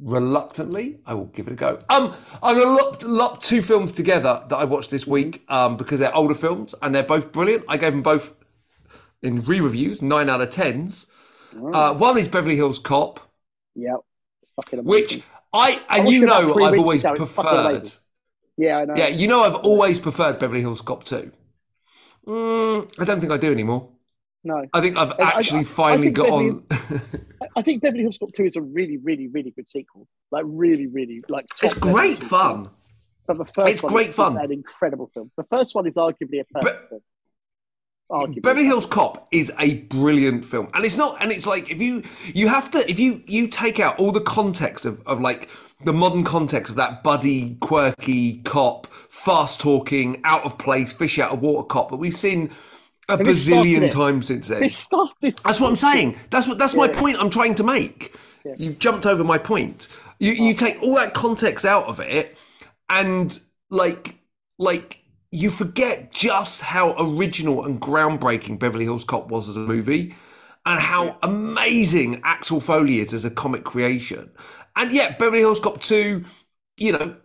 [0.00, 1.78] Reluctantly i will give it a go.
[1.88, 5.98] Um i'm gonna lump, lump two films together that i watched this week um because
[6.00, 7.64] they're older films and they're both brilliant.
[7.68, 8.34] I gave them both
[9.22, 11.06] in re-reviews nine out of tens.
[11.54, 13.20] Uh one is beverly hills cop
[14.56, 15.22] fucking which
[15.52, 17.02] i and watched you know i've always.
[17.02, 17.92] Preferred.
[18.56, 18.94] Yeah, I know.
[18.96, 21.30] yeah you know i've always preferred beverly hills cop 2
[22.26, 23.88] mm, i don't think i do anymore
[24.44, 24.64] No.
[24.74, 26.66] i think i've I- I- actually I finally think got Beverly on
[27.40, 30.06] I- I think Beverly Hills Cop 2 is a really, really, really good sequel.
[30.30, 32.28] Like, really, really, like, top it's great sequel.
[32.28, 32.70] fun
[33.26, 34.38] But the first It's one great is fun.
[34.38, 35.30] an incredible film.
[35.36, 37.00] The first one is arguably a perfect film.
[38.10, 38.42] Arguably.
[38.42, 41.16] Beverly Hills Cop is a brilliant film, and it's not.
[41.22, 42.02] And it's like if you
[42.34, 45.48] you have to if you you take out all the context of of like
[45.84, 51.32] the modern context of that buddy, quirky cop, fast talking, out of place, fish out
[51.32, 52.50] of water cop that we've seen
[53.12, 53.92] a And started bazillion it.
[53.92, 54.68] times since then.
[54.70, 56.18] Stuff, this That's what I'm saying.
[56.30, 58.14] That's what that's my point I'm trying to make.
[58.56, 59.88] You jumped over my point.
[60.18, 62.36] You you take all that context out of it
[62.88, 63.38] and
[63.70, 64.16] like
[64.58, 65.00] like
[65.30, 70.14] you forget just how original and groundbreaking Beverly Hills Cop was as a movie
[70.66, 74.30] and how amazing Axel Foley is as a comic creation.
[74.76, 76.24] And yet Beverly Hills Cop 2,
[76.76, 77.16] you know,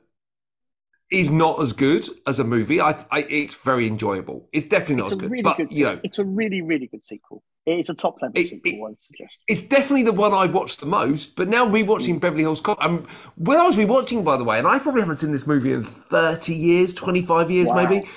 [1.12, 2.82] is not as good as a movie.
[2.82, 4.48] I, I it's very enjoyable.
[4.52, 5.72] It's definitely not It's as good, really but good.
[5.72, 6.02] you know, sequel.
[6.06, 7.44] it's a really, really good sequel.
[7.66, 8.72] It's a top level It- sequel.
[8.72, 9.38] it- I would suggest.
[9.48, 11.36] it's definitely the one I watched the most.
[11.36, 13.06] But now rewatching Beverly Hills Cop, um,
[13.36, 15.84] when I was rewatching, by the way, and I probably haven't seen this movie in
[15.84, 17.76] thirty years, twenty five years, Wow.
[17.76, 18.08] maybe.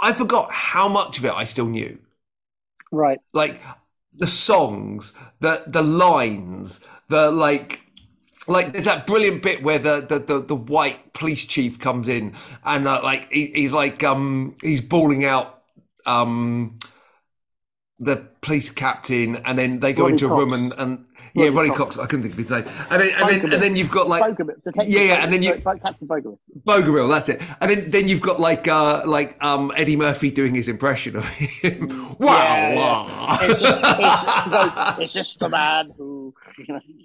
[0.00, 1.98] I forgot how much of it I still knew.
[2.90, 3.18] Right.
[3.32, 3.60] Like
[4.14, 7.81] the songs, the the lines, the like
[8.48, 12.34] like there's that brilliant bit where the the, the, the white police chief comes in
[12.64, 15.62] and uh, like he, he's like um he's bawling out
[16.06, 16.78] um
[17.98, 21.68] the police captain and then they go Ronny into a room and, and yeah Ronny
[21.68, 21.96] Cox.
[21.96, 24.08] Cox I couldn't think of his name and then and then, and then you've got
[24.08, 24.56] like Bogerman,
[24.88, 26.38] yeah, yeah, and then you- Captain Bogerman.
[26.66, 27.40] Bogomil, that's it.
[27.60, 31.24] And then, then you've got like uh like um Eddie Murphy doing his impression of
[31.28, 32.16] him.
[32.18, 32.26] wow.
[32.28, 33.38] Yeah, wow.
[33.42, 36.11] It's just, it's, it's just the man who.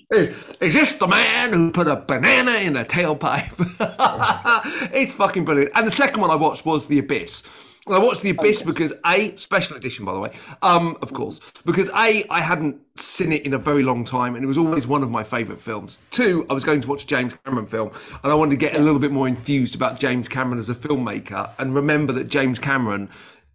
[0.10, 3.52] Is, is this the man who put a banana in a tailpipe?
[4.94, 5.72] it's fucking brilliant.
[5.76, 7.44] And the second one I watched was The Abyss.
[7.90, 11.90] I watched The Abyss because A, special edition by the way, um, of course, because
[11.90, 15.04] A, I hadn't seen it in a very long time and it was always one
[15.04, 15.98] of my favourite films.
[16.12, 17.92] Two, I was going to watch a James Cameron film
[18.24, 20.76] and I wanted to get a little bit more enthused about James Cameron as a
[20.76, 23.10] filmmaker and remember that James Cameron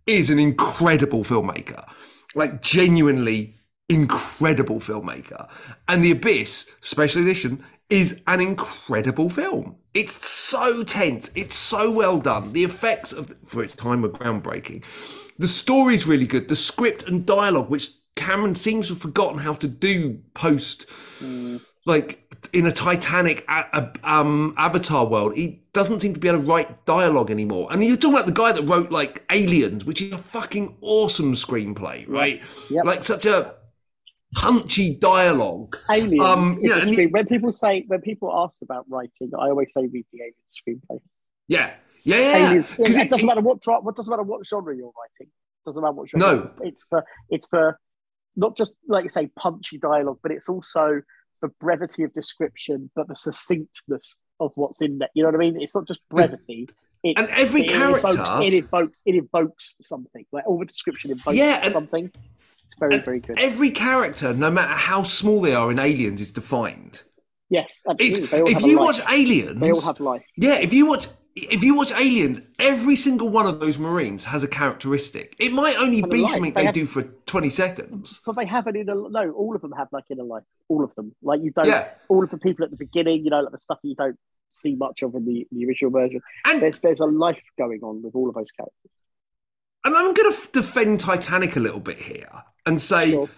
[0.06, 1.86] is an incredible filmmaker.
[2.34, 3.56] Like genuinely
[3.92, 5.48] incredible filmmaker.
[5.88, 9.76] And The Abyss, special edition, is an incredible film.
[9.92, 11.30] It's so tense.
[11.34, 12.52] It's so well done.
[12.54, 14.82] The effects of for its time were groundbreaking.
[15.38, 16.48] The story's really good.
[16.48, 20.86] The script and dialogue, which Cameron seems to have forgotten how to do post,
[21.84, 23.44] like in a Titanic
[24.02, 27.68] um, Avatar world, he doesn't seem to be able to write dialogue anymore.
[27.70, 31.34] And you're talking about the guy that wrote like Aliens, which is a fucking awesome
[31.34, 32.42] screenplay, right?
[32.70, 32.84] Yep.
[32.84, 33.54] Like such a
[34.34, 35.76] punchy dialogue.
[35.90, 36.22] Aliens.
[36.24, 40.06] Um, yeah, you- when people say when people ask about writing, I always say read
[40.12, 40.36] the Aliens
[40.90, 41.00] screenplay.
[41.48, 41.74] Yeah,
[42.04, 42.48] yeah, yeah.
[42.48, 42.72] Aliens.
[42.72, 45.32] it, it- doesn't it- matter what dra- what doesn't matter what genre you're writing.
[45.64, 46.26] Doesn't matter what genre.
[46.34, 46.50] No.
[46.62, 47.78] it's for it's for
[48.36, 51.02] not just like you say punchy dialogue, but it's also
[51.42, 55.08] the brevity of description, but the succinctness of what's in there.
[55.14, 55.60] You know what I mean?
[55.60, 56.68] It's not just brevity.
[57.04, 60.24] It's, And every it character- evokes, it evokes it evokes something.
[60.32, 62.10] Like all the description evokes Yeah, and- something.
[62.78, 63.38] Very very good.
[63.38, 67.02] Every character, no matter how small they are in Aliens, is defined.
[67.50, 68.26] yes, absolutely.
[68.26, 70.24] They all if you watch Aliens, they all have life.
[70.36, 74.42] yeah, if you watch if you watch Aliens, every single one of those Marines has
[74.44, 75.34] a characteristic.
[75.38, 76.32] It might only be life.
[76.32, 78.20] something They they have- do for twenty seconds.
[78.26, 79.30] But they have an inner no.
[79.32, 80.44] All of them have like inner life.
[80.68, 81.14] All of them.
[81.22, 81.66] Like you don't.
[81.66, 81.88] Yeah.
[82.08, 84.18] All of the people at the beginning, you know, like the stuff you don't
[84.50, 86.20] see much of in the, the original version.
[86.44, 88.90] And There's there's a life going on with all of those characters.
[89.84, 93.28] and I'm going to f- defend Titanic a little bit here and say, Sure.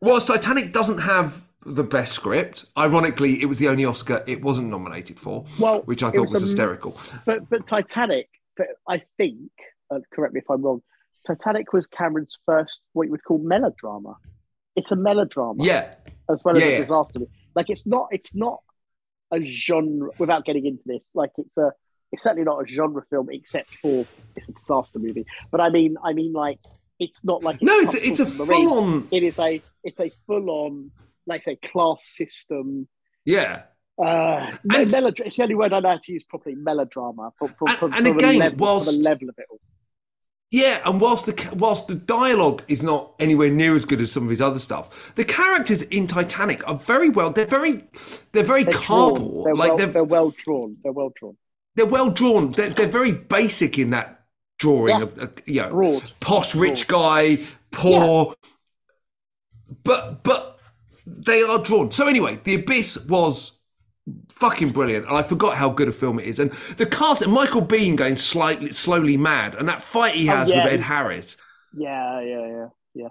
[0.00, 4.68] whilst Titanic doesn't have the best script, ironically, it was the only Oscar it wasn't
[4.68, 6.96] nominated for, Well, which I thought was was a- hysterical.
[7.24, 9.50] But but Titanic, but I think,
[9.90, 10.82] uh, correct me if I'm wrong.
[11.26, 14.16] Titanic was Cameron's first what you would call melodrama.
[14.76, 15.94] It's a melodrama Yeah,
[16.30, 17.18] as well as Yeah, a disaster.
[17.18, 17.30] movie.
[17.54, 18.60] Like it's not it's not
[19.32, 20.10] a genre.
[20.18, 21.72] Without getting into this, like it's a
[22.12, 25.26] it's certainly not a genre film except for it's a disaster movie.
[25.50, 26.60] But I mean I mean like
[26.98, 29.08] it's not like no, it's a, it's a full on.
[29.10, 30.90] It is a it's a full on
[31.26, 32.88] like say class system.
[33.24, 33.62] Yeah,
[33.98, 36.54] Uh, no, And- melodra- it's the only word I know how to use properly.
[36.54, 39.60] Melodrama for, for, And- for, and again, level, whilst- the level of it all.
[40.50, 44.22] Yeah, and whilst the whilst the dialogue is not anywhere near as good as some
[44.22, 47.30] of his other stuff, the characters in Titanic are very well.
[47.30, 47.84] They're very,
[48.32, 49.46] they're very They're cardboard.
[49.46, 50.78] They're, like well, they're they're well drawn.
[50.82, 51.36] They're well drawn.
[51.74, 52.52] they're well drawn.
[52.52, 54.17] They're, they're very basic in that
[54.58, 55.02] drawing Yeah.
[55.02, 56.12] of uh, you know Broad.
[56.20, 57.38] posh rich guy,
[57.70, 58.34] poor,
[59.84, 60.58] but but
[61.06, 61.90] they are drawn.
[61.90, 63.52] So anyway, The Abyss was
[64.30, 66.38] fucking brilliant, and I forgot how good a film it is.
[66.38, 70.48] And the cast, Michael Biehn going slightly slowly mad, and that fight he Oh, has
[70.48, 71.36] yeah, with Ed Harris.
[71.74, 73.08] Yeah, yeah, yeah, yeah.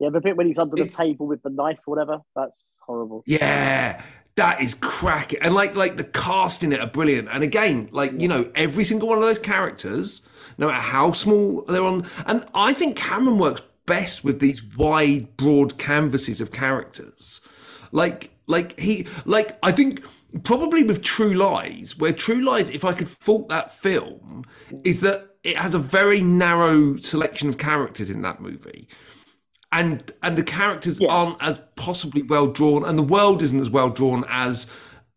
[0.00, 2.70] Yeah, the bit when he's under the It's- table with the knife or whatever, that's
[2.80, 3.22] horrible.
[3.26, 4.02] Yeah,
[4.36, 5.38] that is cracking.
[5.42, 7.28] And like like the cast in it are brilliant.
[7.30, 10.20] And again, like you know, every single one of those characters,
[10.62, 15.36] no matter how small they're on, and I think Cameron works best with these wide,
[15.36, 17.40] broad canvases of characters.
[17.90, 20.02] Like like he like I think
[20.44, 24.44] probably with True Lies, where True Lies, if I could fault that film,
[24.84, 28.86] is that it has a very narrow selection of characters in that movie
[29.72, 31.08] and and the characters Yeah.
[31.08, 34.68] aren't as possibly well drawn and the world isn't as well drawn as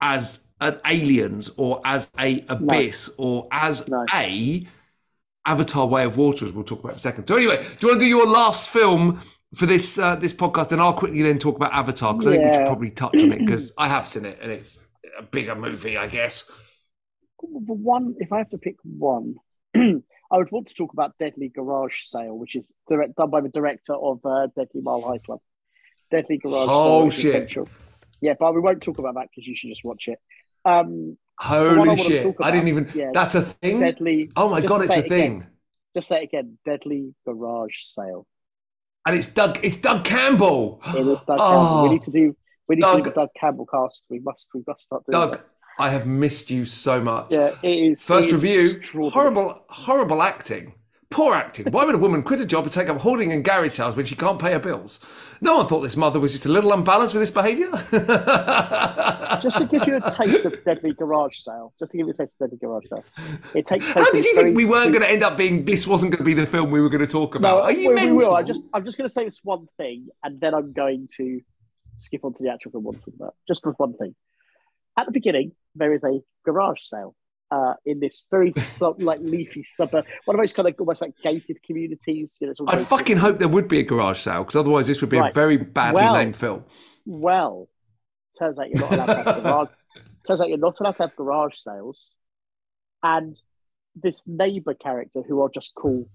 [0.02, 4.06] as an aliens or as a abyss or as No.
[4.14, 4.66] a
[5.46, 7.88] avatar way of water as we'll talk about in a second so anyway do you
[7.90, 9.22] want to do your last film
[9.54, 12.46] for this uh, this podcast and i'll quickly then talk about avatar because i think
[12.46, 14.80] we should probably touch on it because i have seen it and it's
[15.18, 16.50] a bigger movie i guess
[17.42, 19.36] The one, if I have to pick one,
[19.76, 23.50] I would want to talk about Deadly Garage Sale, which is direct, done by the
[23.50, 25.42] director of uh, Deadly Mile High Club.
[26.10, 27.26] Deadly Garage Oh, Sale is shit.
[27.36, 27.68] essential.
[28.22, 30.18] Yeah, but we won't talk about that because you should just watch it.
[30.64, 34.30] Um, holy shit i didn't even yeah, that's a thing Deadly.
[34.36, 35.48] oh my god it's a thing again,
[35.96, 36.58] Just say it again.
[36.66, 38.26] Deadly Garage Sale.
[39.06, 39.60] and it's Doug.
[39.64, 40.82] It's Doug Campbell.
[40.88, 41.84] It is Doug Oh, Campbell.
[41.84, 42.06] We need oh.
[42.06, 42.38] to do.
[42.68, 44.06] We need to Doug- do the Doug Campbell cast.
[44.10, 44.50] We must.
[44.54, 45.42] We must start doing Doug,
[45.78, 47.28] I have missed you so much.
[47.30, 48.04] Yeah, it is.
[48.04, 50.74] First it is review, horrible, horrible acting.
[51.10, 51.72] Poor acting.
[51.72, 54.06] Why would a woman quit a job to take up hoarding and garage sales when
[54.06, 55.00] she can't pay her bills?
[55.40, 57.70] No one thought this mother was just a little unbalanced with this behaviour.
[59.42, 61.74] Just to give you a taste of Deadly Garage Sale.
[61.78, 63.04] Just to give you a taste of Deadly Garage Sale.
[63.54, 64.06] It takes place.
[64.06, 65.66] How did you think we weren't going to end up being?
[65.66, 67.58] This wasn't going to be the film we were going to talk about.
[67.58, 68.34] No, Are you we, we will.
[68.34, 71.42] I just, I'm just going to say this one thing, and then I'm going to
[71.98, 72.86] skip on to the actual film.
[72.86, 74.16] One about just for one thing.
[74.98, 77.16] At the beginning, there is a garage sale
[77.52, 81.14] uh, in this very sub, like leafy suburb, one of those kind of almost like
[81.22, 82.38] gated communities.
[82.42, 85.10] You know, I fucking hope there would be a garage sale because otherwise this would
[85.10, 86.66] be a very badly Well- named film.
[87.06, 87.70] Well,
[88.40, 89.68] turns out you're not allowed to have garage.
[90.28, 92.10] turns out you're not allowed to have garage sales,
[93.04, 93.36] and
[93.96, 96.08] this neighbour character who I'll just call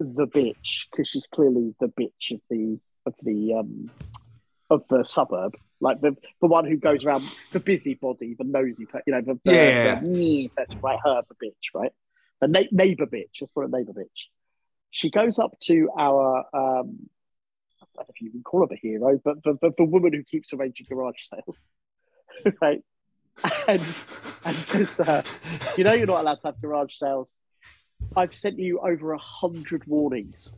[0.00, 3.90] the bitch because she's clearly the bitch of the of the um
[4.70, 9.12] of the suburb, like the the one who goes around the busybody, the nosy, you
[9.12, 10.00] know, the, the, Yeah.
[10.00, 10.50] the
[10.82, 10.98] right?
[11.04, 11.92] Her, the bitch, right?
[12.40, 13.40] The na- neighbour bitch.
[13.40, 14.26] Let's call it neighbour bitch.
[14.90, 17.08] She goes up to our um,
[17.80, 20.12] I don't know if you can call her the hero, but the, the, the woman
[20.12, 21.56] who keeps arranging garage sales,
[22.62, 22.82] right?
[23.68, 23.80] And
[24.44, 25.24] and says to her,
[25.76, 27.38] "You know, you're not allowed to have garage sales.
[28.16, 30.52] I've sent you over a hundred warnings."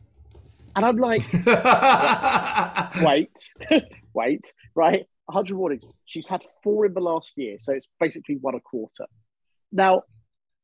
[0.75, 1.21] And I'm like,
[3.01, 3.53] wait,
[4.13, 5.05] wait, right?
[5.25, 5.87] 100 warnings.
[6.05, 9.05] She's had four in the last year, so it's basically one a quarter.
[9.71, 10.03] Now,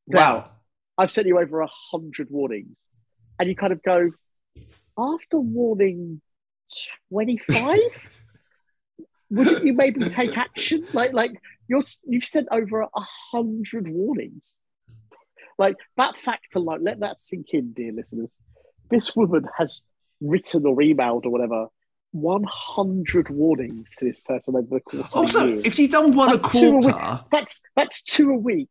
[0.08, 0.44] wow.
[0.98, 2.80] I've sent you over a 100 warnings,
[3.40, 4.12] and you kind of go,
[4.98, 6.22] after warning
[7.12, 7.78] 25,
[9.30, 10.86] wouldn't you maybe take action?
[10.94, 11.32] Like, like
[11.68, 14.58] you're you've sent over a hundred warnings.
[15.58, 18.32] Like that fact alone, let that sink in, dear listeners.
[18.90, 19.82] This woman has
[20.22, 21.68] written or emailed or whatever
[22.12, 25.62] 100 warnings to this person over the course of Also, year.
[25.66, 28.70] if she's done one That's a two a quarter, That's that's two a week.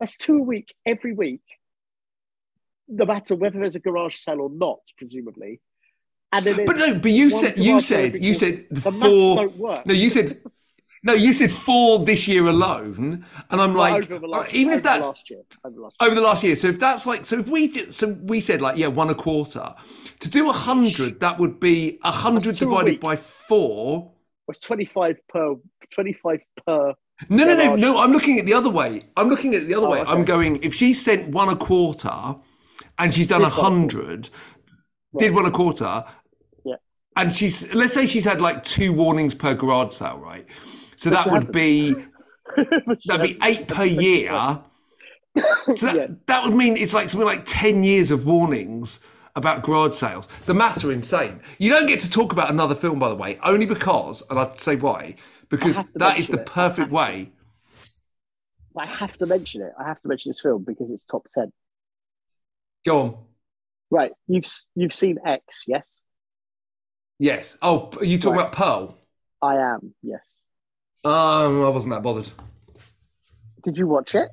[0.00, 1.42] That's two a week every week,
[2.88, 5.60] no matter whether there's a garage sale or not, presumably.
[6.32, 9.36] And then but no, but you said you said you said the four.
[9.36, 9.86] don't work.
[9.86, 10.40] No, you said
[11.04, 14.72] no, you said four this year alone, and I'm Well, like, over uh, last, even
[14.72, 16.56] if the that's last year, over the last over the last year.
[16.56, 19.14] So if that's like, so if we ju- so we said like, yeah, one a
[19.14, 19.74] quarter.
[20.20, 24.12] To do a hundred, that would be a hundred a divided by four.
[24.48, 25.54] was 25 per
[25.94, 26.94] 25 per
[27.28, 28.00] No, no, no, no.
[28.00, 29.02] I'm looking at the other way.
[29.16, 30.00] I'm looking at the other Oh, way.
[30.00, 30.10] okay.
[30.10, 30.62] I'm going.
[30.62, 32.36] If she sent one a quarter,
[32.98, 34.28] and she's done a Did one a hundred,
[35.18, 36.04] did one a quarter,
[36.64, 36.76] Yeah.
[37.16, 40.46] and she's let's say she's had like two warnings per garage sale, right?
[41.04, 41.94] So that would be
[43.06, 44.30] that'd be eight per year.
[45.76, 46.16] So that, Yes.
[46.26, 49.00] that would mean it's like something like 10 years of warnings
[49.36, 50.28] about garage sales.
[50.46, 51.40] The maths are insane.
[51.58, 54.54] You don't get to talk about another film, by the way, only because, and I'll
[54.54, 55.16] say why,
[55.50, 56.46] because that is the it.
[56.46, 57.32] perfect way.
[58.78, 59.72] I have to mention it.
[59.78, 61.52] I have to mention this film because it's top 10.
[62.86, 63.16] Go on.
[63.90, 64.12] Right.
[64.26, 66.02] You've you've seen X, yes?
[67.18, 67.58] Yes.
[67.60, 68.40] Oh, you talk Right.
[68.40, 68.98] about Pearl.
[69.42, 70.32] I am, yes.
[71.04, 72.30] Um, I wasn't that bothered.
[73.62, 74.28] Did you watch it?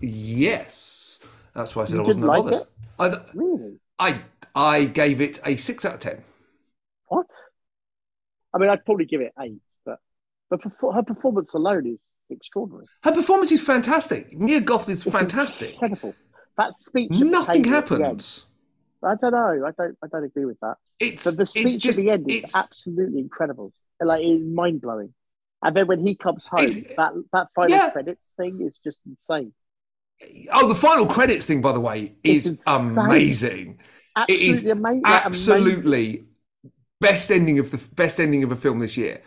[0.00, 1.20] Yes.
[1.54, 2.66] That's why I said You I wasn't that like
[2.96, 3.22] bothered.
[3.34, 3.80] Really?
[3.98, 4.22] I, I,
[4.54, 6.24] I gave it a 6 out of 10.
[7.06, 7.26] What?
[8.54, 9.98] I mean, I'd probably give it eight, but
[10.48, 12.00] but perfor- her performance alone is
[12.30, 12.86] extraordinary.
[13.04, 14.36] Her performance is fantastic.
[14.36, 15.72] Mia Goth is It's fantastic.
[15.74, 16.14] Incredible.
[16.56, 17.10] That speech.
[17.12, 18.46] Nothing table at the end- happens.
[19.02, 19.66] I don't know.
[19.66, 19.96] I don't.
[20.02, 20.76] I don't agree with that.
[20.98, 23.72] It's, But the speech just, at the end is absolutely incredible.
[24.00, 25.14] Like it's mind blowing.
[25.62, 27.90] And then when he comes home, that that final Yeah.
[27.90, 29.52] credits thing is just insane.
[30.52, 33.78] Oh, the final credits thing, by the way, is amazing.
[34.28, 35.02] It Absolutely is amazing.
[35.06, 36.24] absolutely
[37.00, 39.22] best ending of the best ending of a film this year.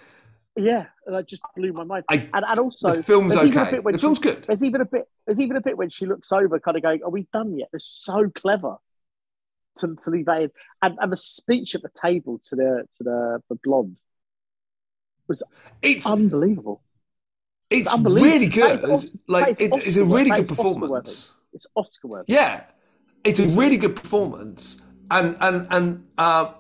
[0.56, 2.06] Yeah, that just blew my mind.
[2.10, 3.80] I, And and also the film's okay.
[3.80, 4.44] The she- film's good.
[4.44, 5.06] There's even a bit.
[5.26, 7.70] There's even a bit when she looks over, kind of going, "Are we done yet?"
[7.74, 8.76] It's so clever
[9.78, 10.52] to, to leave that in,
[10.84, 13.98] and, and the speech at the table to the to the the blonde
[15.82, 16.82] It's unbelievable.
[17.70, 18.32] it's unbelievable.
[18.34, 18.76] really good.
[18.76, 21.32] is Os- like it, it's a really good performance.
[21.54, 22.34] It's Oscar worthy.
[22.34, 22.66] Yeah,
[23.24, 26.54] it's a really good performance, and and and uh,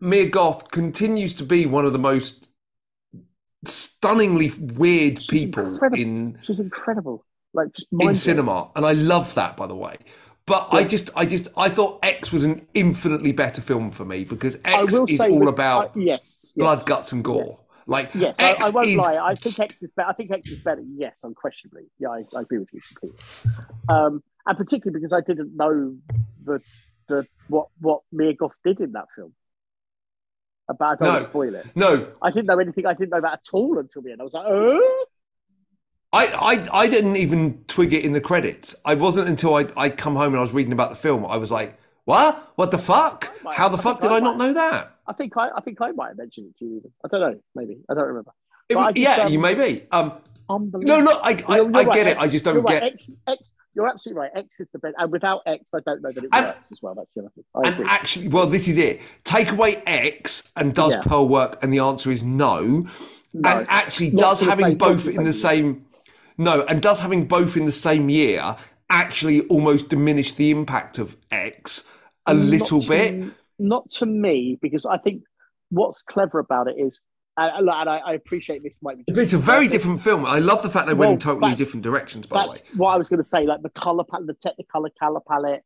[0.00, 2.48] Mia Goth continues to be one of the most
[3.64, 6.02] stunningly weird She's people incredible.
[6.02, 7.24] in She's incredible.
[7.54, 7.68] Like
[8.00, 9.96] in cinema, and I love that, by the way.
[10.46, 14.24] But I just, I just, I thought X was an infinitely better film for me
[14.24, 17.60] because X is all that- about uh, yes, yes, blood, guts, and gore.
[17.86, 19.16] Like Yes, I, X I won't is, lie.
[19.16, 20.08] I think X is better.
[20.08, 20.82] I think X is better.
[20.96, 21.82] Yes, unquestionably.
[21.98, 23.18] Yeah, I, I agree with you completely.
[23.88, 25.96] Um, and particularly because I didn't know
[26.44, 26.60] the
[27.08, 29.32] the what what Mia Goth did in that film.
[30.68, 31.08] About I don't No.
[31.10, 31.66] want to spoil it.
[31.74, 32.86] No, I didn't know anything.
[32.86, 34.20] I didn't know that at all until the end.
[34.20, 35.04] I was like, oh,
[36.12, 38.74] I, I, I didn't even twig it in the credits.
[38.84, 41.26] I wasn't until I I come home and I was reading about the film.
[41.26, 42.52] I was like, what?
[42.56, 43.32] What the fuck?
[43.54, 44.91] How the fuck did I I not know that?
[45.06, 46.76] I think I, I think I might have mentioned it to you.
[46.78, 47.40] Even I don't know.
[47.54, 48.30] Maybe I don't remember.
[48.68, 49.84] It I just, yeah, um, you may be.
[49.90, 50.12] Um,
[50.48, 50.86] Unbelievable.
[51.04, 52.18] no, no, I, I, You're- you're I right, get it.
[52.18, 52.92] I just don't you're right, get.
[52.94, 54.30] X, X, you're absolutely right.
[54.34, 56.80] X is the best, and without X, I don't know that it And- works as
[56.82, 56.94] well.
[56.94, 57.44] That's the other thing.
[57.54, 57.86] I And agree.
[57.88, 59.00] actually, well, this is it.
[59.24, 61.02] Take away X and does Yeah.
[61.02, 61.62] Pearl work?
[61.62, 62.86] And the answer is no.
[63.34, 63.48] No.
[63.48, 65.86] And actually, does having both in the same
[66.38, 68.56] no, and does having both in the same year
[68.90, 71.84] actually almost diminish the impact of X
[72.26, 73.24] a little bit?
[73.62, 75.22] Not to me, because I think
[75.70, 77.00] what's clever about it is,
[77.36, 79.04] and, and I, I appreciate this might be.
[79.06, 80.26] It's a very different film.
[80.26, 82.26] I love the fact they went in totally different directions.
[82.26, 83.46] By the way, That's what I was going to say.
[83.46, 85.62] Like the color palette, the technicolor color palette,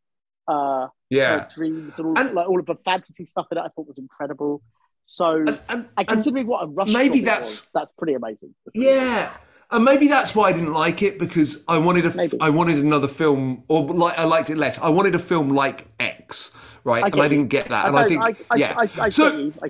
[0.47, 1.49] uh, yeah.
[1.55, 3.63] dreams, and all, And- like all of the fantasy stuff in it.
[3.63, 4.63] I thought was incredible.
[5.07, 8.55] So, And, and, and and- considering what a rush maybe that's- was, that's pretty amazing.
[8.75, 9.33] Yeah,
[9.71, 12.41] and maybe that's why I didn't like it because I wanted a Maybe.
[12.41, 14.79] I wanted another film, or like I liked it less.
[14.79, 16.53] I wanted a film like X,
[16.85, 17.05] right?
[17.05, 17.87] I and I didn't get that.
[17.87, 18.75] and I, I think, I, I, yeah.
[18.77, 19.53] I, I, so.
[19.63, 19.69] I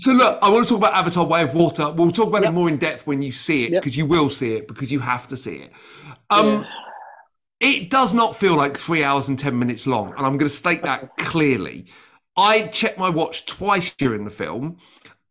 [0.00, 1.90] so look, I want to talk about Avatar: Way of Water.
[1.90, 2.50] We'll talk about Yep.
[2.50, 3.82] it more in depth when you see it Yep.
[3.82, 5.72] because you will see it because you have to see it.
[6.30, 6.66] Um,
[7.60, 10.50] It does not feel like three hours and ten minutes long, and I'm going to
[10.50, 11.86] state that clearly.
[12.36, 14.76] I checked my watch twice during the film.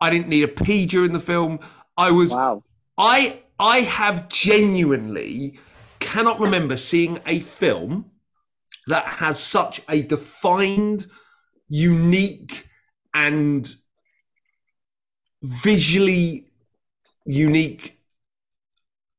[0.01, 1.59] I didn't need a pee during the film.
[1.95, 2.63] I was Wow.
[2.97, 5.59] I I have genuinely
[5.99, 8.11] cannot remember seeing a film
[8.87, 11.07] that has such a defined,
[11.67, 12.67] unique,
[13.13, 13.67] and
[15.41, 16.47] visually
[17.25, 17.99] unique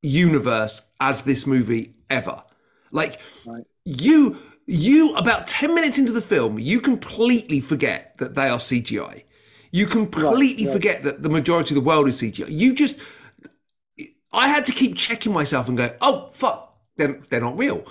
[0.03, 2.43] universe as this movie ever.
[2.91, 3.65] Like Right.
[3.85, 9.25] you you about 10 minutes into the film, you completely forget that they are CGI.
[9.71, 10.73] You completely right.
[10.73, 12.49] forget that the majority of the world is CGI.
[12.49, 12.99] You just
[14.33, 17.85] I had to keep checking myself and go, oh fuck, they're, they're not real.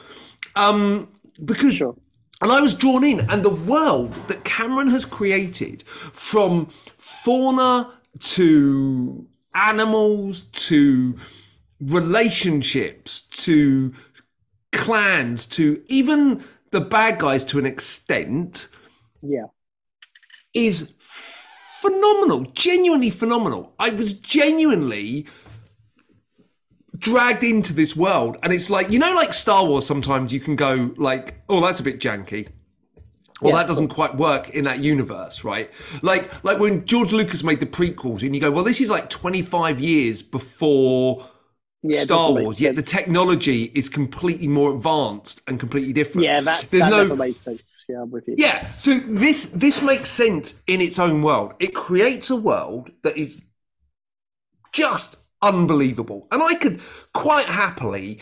[0.56, 1.10] Um,
[1.44, 1.96] because Sure.
[2.42, 6.68] and I was drawn in, and the world that Cameron has created from
[6.98, 11.18] fauna to animals to
[11.80, 13.94] relationships to
[14.72, 18.68] clans to even the bad guys to an extent
[19.22, 19.46] Yeah.
[20.54, 23.74] is phenomenal, genuinely phenomenal.
[23.80, 25.26] I was genuinely
[26.98, 29.86] dragged into this world, and it's like you know, like Star Wars.
[29.86, 32.50] Sometimes you can go like, "Oh, that's a bit janky."
[33.41, 35.70] Well, Yeah, that doesn't quite work in that universe, right?
[36.02, 39.10] Like, like when George Lucas made the prequels, and you go, "Well, this is like
[39.10, 41.28] twenty-five years before
[41.84, 46.26] Yeah, Star Wars." Yet the technology is completely more advanced and completely different.
[46.26, 47.86] Yeah, that, There's that no sense.
[47.88, 48.36] Yeah, I'm with you.
[48.38, 51.54] yeah, so this this makes sense in its own world.
[51.60, 53.39] It creates a world that is
[54.74, 56.80] just unbelievable, and I could
[57.14, 58.20] quite happily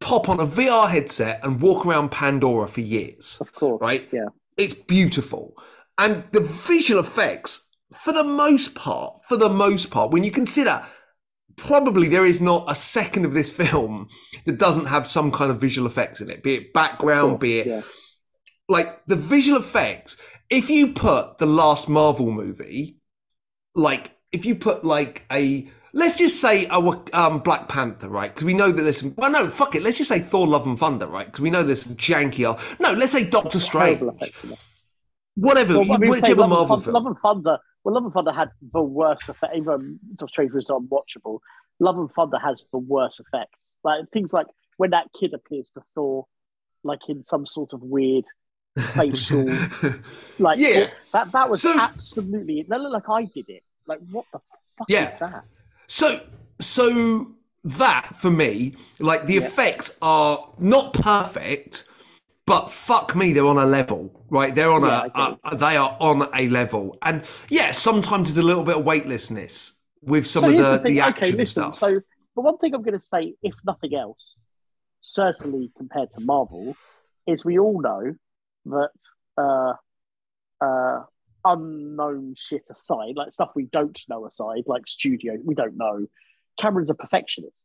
[0.00, 3.38] pop on a VR headset and walk around Pandora for years.
[3.40, 3.80] Of course.
[3.80, 4.08] Right?
[4.12, 4.26] Yeah.
[4.56, 5.54] It's beautiful,
[5.98, 10.84] and the visual effects, for the most part, for the most part, when you consider.
[11.56, 14.06] Probably there is not a second of this film
[14.44, 17.66] that doesn't have some kind of visual effects in it, be it background, be it
[17.66, 17.82] Yeah.
[18.68, 20.16] like the visual effects
[20.50, 22.98] if you put the last marvel movie
[23.74, 26.78] like if you put like a let's just say a
[27.12, 29.98] um, black panther right because we know that there's some well no fuck it let's
[29.98, 32.44] just say thor love and thunder right because we know there's some janky
[32.80, 34.58] no let's say doctor strange Terrible effects in it.
[35.34, 37.58] whatever Well, I mean, whichever Love, marvel and film Love and Thunder.
[37.84, 39.54] Well, Love and Thunder had the worst effect.
[39.56, 41.38] Even Doctor Strange was unwatchable.
[41.80, 43.74] Love and Thunder has the worst effects.
[43.84, 44.46] Like things like
[44.78, 46.26] when that kid appears to Thor,
[46.82, 48.24] like in some sort of weird
[48.94, 49.44] facial,
[50.38, 50.90] like Yeah.
[51.12, 51.32] that.
[51.32, 52.64] That was So- absolutely.
[52.68, 53.62] That looked like I did it.
[53.86, 54.40] Like what the
[54.76, 55.14] fuck Yeah.
[55.14, 55.44] is that?
[55.88, 56.20] So,
[56.60, 57.32] so
[57.64, 59.46] that for me, like the Yeah.
[59.46, 61.84] effects are not perfect,
[62.46, 64.54] but fuck me, they're on a level, right?
[64.54, 68.46] They're on Yeah, a, a, they are on a level, and yeah, sometimes there's a
[68.46, 71.62] little bit of weightlessness with some so of the, the the, action okay, listen.
[71.62, 71.74] stuff.
[71.74, 72.00] So
[72.36, 74.36] the one thing I'm going to say, if nothing else,
[75.00, 76.76] certainly compared to Marvel,
[77.26, 78.14] is we all know
[78.66, 78.90] that
[79.36, 79.72] uh,
[80.64, 81.02] uh,
[81.52, 86.06] unknown shit aside, like stuff we don't know aside, like studio, we don't know.
[86.60, 87.62] Cameron's a perfectionist.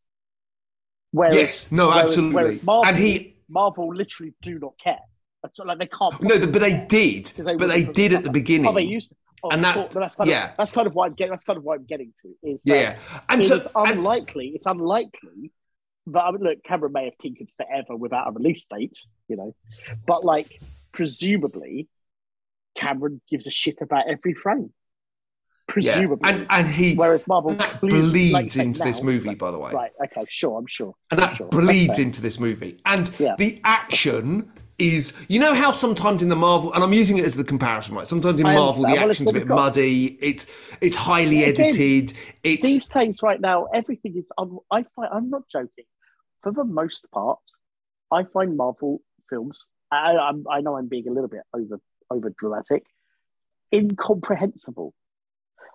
[1.11, 4.99] Whereas, yes, no, whereas- absolutely, whereas Marvel, and he Marvel literally do not care.
[5.65, 6.21] Like they can't.
[6.21, 8.67] no, but they did, they but they did at the beginning.
[8.67, 9.15] Oh, they used to.
[9.43, 9.93] Oh, And that's-.
[9.93, 10.53] That's kind of, yeah.
[10.57, 11.31] that's kind of why I'm getting.
[11.31, 13.99] That's kind of why I'm getting to is that yeah, and it so is and-
[13.99, 14.53] unlikely.
[14.55, 15.51] It's unlikely.
[16.07, 19.53] But I mean, look, Cameron may have tinkered forever without a release date, you know.
[20.07, 20.61] But like,
[20.93, 21.89] presumably,
[22.75, 24.73] Cameron gives a shit about every frame.
[25.67, 26.29] presumably.
[26.29, 29.71] and and he Whereas Marvel bleeds like into this movie, right, by the way.
[29.71, 29.91] Right.
[30.05, 30.25] Okay.
[30.29, 30.57] Sure.
[30.57, 30.93] I'm sure.
[31.09, 31.47] and that sure.
[31.47, 32.79] bleeds into this movie.
[32.85, 33.35] And Yeah.
[33.37, 37.35] the action is, you know, how sometimes in the Marvel, and I'm using it as
[37.35, 38.07] the comparison, right?
[38.07, 38.99] Sometimes in I Marvel, the understand.
[39.01, 40.17] Well, action's a bit muddy.
[40.19, 40.47] It's
[40.81, 42.13] it's highly edited.
[42.43, 44.29] It's These days, right now, everything is.
[44.37, 45.09] Um, I find.
[45.13, 45.85] I'm not joking.
[46.41, 47.39] For the most part,
[48.11, 49.67] I find Marvel films.
[49.91, 51.79] I, I'm, I know I'm being a little bit over
[52.13, 52.83] over dramatic,
[53.73, 54.93] incomprehensible.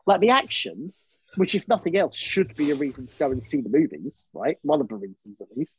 [0.07, 0.93] Like the action,
[1.37, 4.57] which if nothing else should be a reason to go and see the movies, right?
[4.63, 5.77] One of the reasons, at least.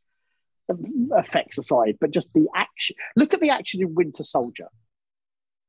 [0.70, 2.96] Um, effects aside, but just the action.
[3.16, 4.68] Look at the action in Winter Soldier.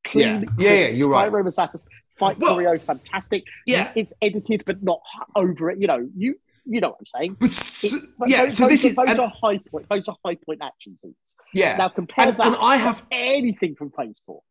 [0.04, 0.44] Clean, Yeah.
[0.58, 1.32] Yeah, yeah, you're right.
[1.32, 1.84] Spyro Massatis
[2.18, 3.44] fight Well, choreo, fantastic.
[3.66, 3.92] yeah.
[3.96, 5.00] it's edited, but not
[5.34, 5.80] over it.
[5.80, 6.34] You know, you
[6.66, 7.36] you know what I'm saying.
[7.40, 9.88] But s- It- but yeah, those, so this those, is those are high point.
[9.88, 11.16] Those are high point action scenes.
[11.54, 11.76] yeah.
[11.78, 12.46] Now compare And- that.
[12.48, 14.42] and I have- anything from Phase Four.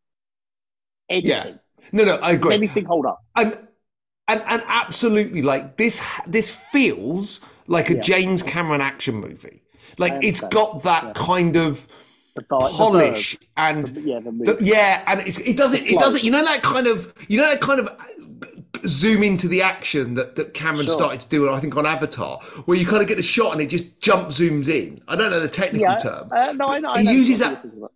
[1.09, 1.59] Anything.
[1.91, 2.53] no, no, I agree.
[2.55, 3.19] Anything hold up.
[3.35, 3.57] and
[4.27, 8.01] and and absolutely like this this feels like a Yeah.
[8.01, 9.63] James Cameron action movie.
[9.97, 11.13] Like it's got that Yeah.
[11.15, 11.87] kind of
[12.35, 15.99] The, bar, polish the and the- yeah, the, yeah, and it's, it doesn't The it
[15.99, 17.89] doesn't you know that kind of you know that kind of
[18.85, 20.95] zoom into the action that, that Cameron Sure.
[20.95, 23.61] started to do I think on Avatar where you kind of get the shot and
[23.61, 25.01] it just jump zooms in.
[25.07, 25.97] I don't know the technical yeah.
[25.97, 26.29] term.
[26.31, 26.89] Uh, no, I know.
[26.91, 27.91] I He know uses that- you're talking about.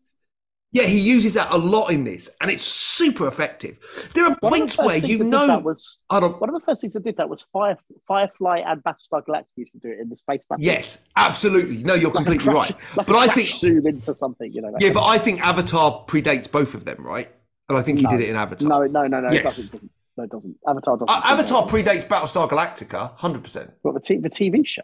[0.74, 3.78] Yeah, he uses that a lot in this and it's super effective.
[4.16, 6.82] There are One of the points where you know that was one of the first
[6.82, 10.10] things that did that was Fire, Firefly and Battlestar Galactica used to do it in
[10.10, 10.64] the space battle.
[10.66, 11.84] Yes, absolutely.
[11.84, 12.98] No, you're like completely crash- right.
[12.98, 14.52] Like but I think zoom into something.
[14.52, 14.72] You know.
[14.72, 17.30] that yeah, but I think Avatar predates both of them, right?
[17.70, 18.10] And I think he No.
[18.10, 18.68] did it in Avatar.
[18.68, 19.28] no, no, no, no.
[19.30, 19.44] It Yes.
[19.44, 19.72] doesn't.
[19.74, 19.92] doesn't.
[20.18, 20.58] No, it doesn't.
[20.68, 21.10] Avatar doesn't.
[21.10, 23.72] Uh, Avatar predates Battlestar Galactica, hundred percent.
[23.84, 24.82] What the, t- the TV show?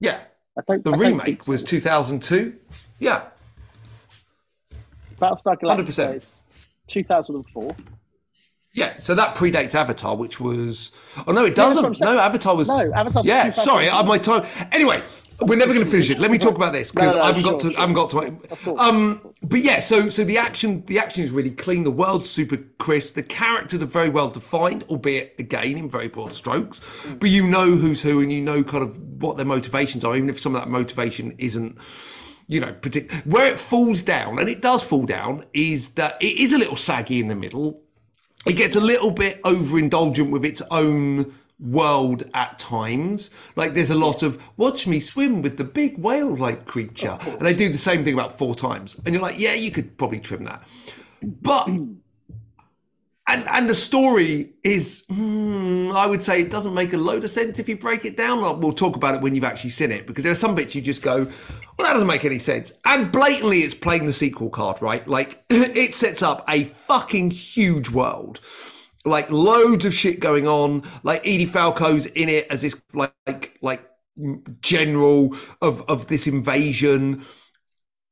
[0.00, 0.20] Yeah,
[0.58, 0.82] I don't.
[0.84, 1.52] the I don't remake think so.
[1.52, 2.56] was two thousand two.
[2.98, 3.22] Yeah,
[5.18, 6.34] Battlestar Galactica 100%.
[6.86, 7.76] 2004.
[8.74, 8.96] yeah.
[8.98, 10.92] So that predates Avatar, which was
[11.26, 12.06] oh no, it that's what I'm doesn't.
[12.06, 13.22] no, Avatar was No, Avatar.
[13.24, 14.46] Yeah, sorry, I, my time.
[14.72, 15.02] Anyway,
[15.40, 16.18] we're never going to finish it.
[16.18, 17.76] Let me talk about this because No, no, I haven't got sure, to.
[17.76, 18.76] I haven't got to.
[18.78, 21.84] Um, but yeah, so so the action the action is really clean.
[21.84, 23.14] The world's super crisp.
[23.14, 26.80] The characters are very well defined, albeit again in very broad strokes.
[27.20, 30.30] But you know who's who, and you know kind of what their motivations are, even
[30.30, 31.76] if some of that motivation isn't.
[32.50, 36.38] You know, partic- where it falls down, and it does fall down, is that it
[36.38, 37.82] is a little saggy in the middle.
[38.46, 43.30] It gets a little bit overindulgent with its own world at times.
[43.54, 47.54] Like there's a lot of watch me swim with the big whale-like creature, and they
[47.54, 50.44] do the same thing about four times, and you're like, yeah, you could probably trim
[50.44, 50.66] that,
[51.22, 51.68] but.
[53.28, 57.30] And, and the story is, hmm, I would say, it doesn't make a load of
[57.30, 58.40] sense if you break it down.
[58.40, 60.74] Like, We'll talk about it when you've actually seen it because there are some bits
[60.74, 62.72] you just go, well, that doesn't make any sense.
[62.86, 65.06] And blatantly, it's playing the sequel card, right?
[65.06, 68.40] Like, it sets up a fucking huge world
[69.04, 70.82] like loads of shit going on.
[71.02, 73.88] Like Edie Falco's in it as this like like like
[74.60, 77.24] general of of this invasion,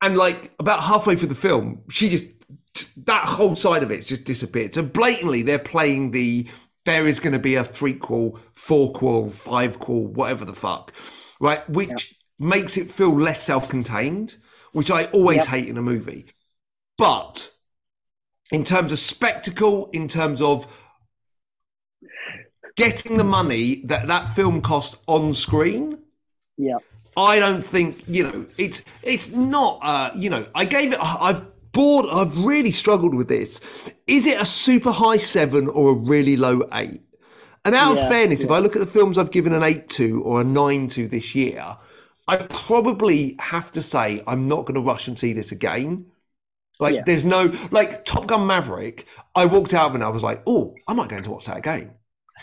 [0.03, 2.27] and like about halfway through the film, she just
[3.07, 4.75] that whole side of it's just disappeared.
[4.75, 6.49] So blatantly, they're playing the
[6.85, 10.93] there is going to be a threequel, fourquel, fivequel, whatever the fuck,
[11.41, 11.69] right?
[11.69, 14.37] Which makes it feel less self-contained,
[14.73, 15.47] which I always Yep.
[15.49, 16.27] hate in a movie.
[16.97, 17.51] But
[18.53, 20.67] in terms of spectacle, in terms of
[22.77, 25.99] getting the money that that film cost on screen,
[26.57, 26.79] Yeah.
[27.17, 29.79] I don't think you know it's it's not.
[29.83, 30.99] Uh, you know, I gave it.
[31.03, 31.43] I've
[31.77, 32.07] bored.
[32.11, 33.61] I've really struggled with this.
[34.07, 37.03] Is it a super high seven or a really low eight?
[37.65, 39.89] And out Yeah, of fairness, if I look at the films I've given an eight
[39.91, 41.77] to or a nine to this year,
[42.29, 46.07] I probably have to say I'm not going to rush and see this again.
[46.79, 47.05] Like, Yeah.
[47.05, 49.07] there's no like Top Gun Maverick.
[49.35, 51.57] I walked out of and I was like, oh, I might go to watch that
[51.59, 51.93] again.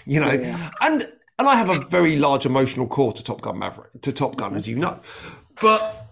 [0.08, 0.60] You know, Yeah.
[0.82, 1.04] and
[1.38, 4.56] and I have a very large emotional core to Top Gun Maverick, to Top Gun,
[4.56, 5.00] as you know.
[5.62, 6.03] But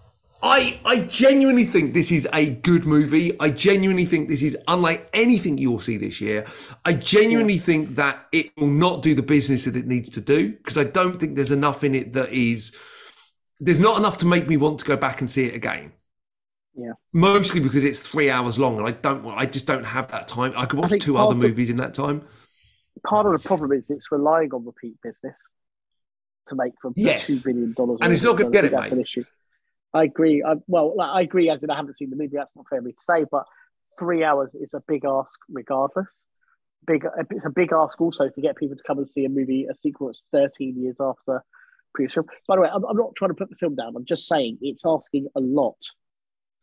[0.44, 3.38] I I genuinely think this is a good movie.
[3.38, 6.46] I genuinely think this is unlike anything you will see this year.
[6.84, 10.50] I genuinely think that it will not do the business that it needs to do
[10.52, 12.74] because I don't think there's enough in it that is
[13.60, 15.92] there's not enough to make me want to go back and see it again.
[16.74, 16.94] Yeah.
[17.12, 20.26] Mostly because it's three hours long and I don't want I just don't have that
[20.26, 20.54] time.
[20.56, 22.22] I could watch think two other of- movies in that time.
[23.06, 25.38] Part of the problem is it's relying on repeat business
[26.46, 27.26] to make from Yes.
[27.28, 27.98] two billion dollars.
[28.02, 29.24] And it's not gonna get it, That's an issue.
[29.94, 30.42] I agree.
[30.46, 31.50] I, well, like, I agree.
[31.50, 32.36] As in, I haven't seen the movie.
[32.36, 33.44] That's not fair of me to say, but
[33.98, 36.08] three hours is a big ask, regardless.
[36.86, 37.04] Big.
[37.30, 39.74] It's a big ask also to get people to come and see a movie, a
[39.74, 41.42] sequel that's 13 years after
[41.94, 42.26] previous film.
[42.48, 43.94] By the way, I'm, I'm not trying to put the film down.
[43.96, 45.76] I'm just saying it's asking a lot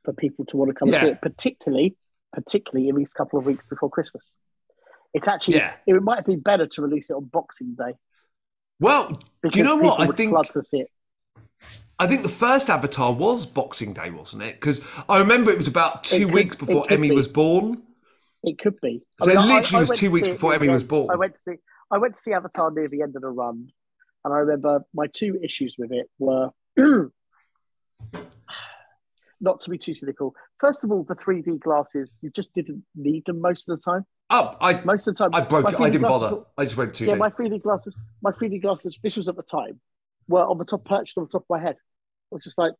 [0.04, 1.96] for people to want to come and see it, particularly,
[2.34, 4.24] particularly in these couple of weeks before Christmas.
[5.14, 5.76] It's actually Yeah.
[5.88, 7.94] it might be better to release it on Boxing Day.
[8.80, 9.20] Well,
[9.50, 10.00] do you know what?
[10.00, 10.92] I think to see it.
[11.98, 14.56] I think the first Avatar was Boxing Day, wasn't it?
[14.56, 17.16] Because I remember it was about two could- weeks before Emmy be.
[17.16, 17.84] was born.
[18.44, 19.02] It could be.
[19.22, 21.10] So it I- I- literally I was two weeks before Emmy was born.
[21.12, 21.56] I went to see
[21.92, 23.72] I went to see Avatar near the end of the run,
[24.24, 26.52] and I remember my two issues with it were
[29.42, 30.36] not to be too cynical.
[30.60, 34.06] First of all, the 3D glasses, you just didn't need them most of the time.
[34.30, 35.80] Oh, I Most of the time, I broke it.
[35.80, 36.44] I didn't glasses bother.
[36.58, 38.98] I just went two yeah, my 3D glasses, my 3D glasses.
[39.02, 39.80] This was at the time,
[40.30, 41.76] were on the top, perched on the top of my head.
[42.32, 42.72] I was just like,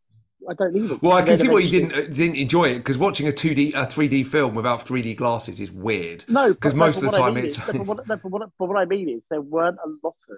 [0.50, 1.00] I don't need them.
[1.02, 3.54] Well, I can see why you didn't uh, didn't enjoy it because watching a two
[3.54, 6.24] D a three D film without three D glasses is weird.
[6.30, 8.66] No, because most of the I time mean it's- is- but, what, but, what, but
[8.70, 10.38] what I mean is there weren't a lot of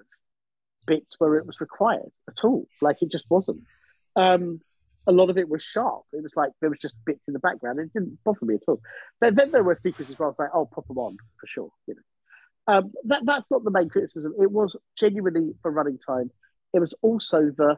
[0.87, 2.67] bits where it was required at all.
[2.81, 3.61] Like it just wasn't.
[4.15, 4.59] Um,
[5.07, 6.03] a lot of it was sharp.
[6.13, 7.79] It was like there was just bits in the background.
[7.79, 8.81] It didn't bother me at all.
[9.19, 11.69] But then there were sequences where I was like, "Oh, pop them on for sure."
[11.87, 14.33] You know, um, that that's not the main criticism.
[14.39, 16.31] It was genuinely for running time.
[16.73, 17.77] It was also the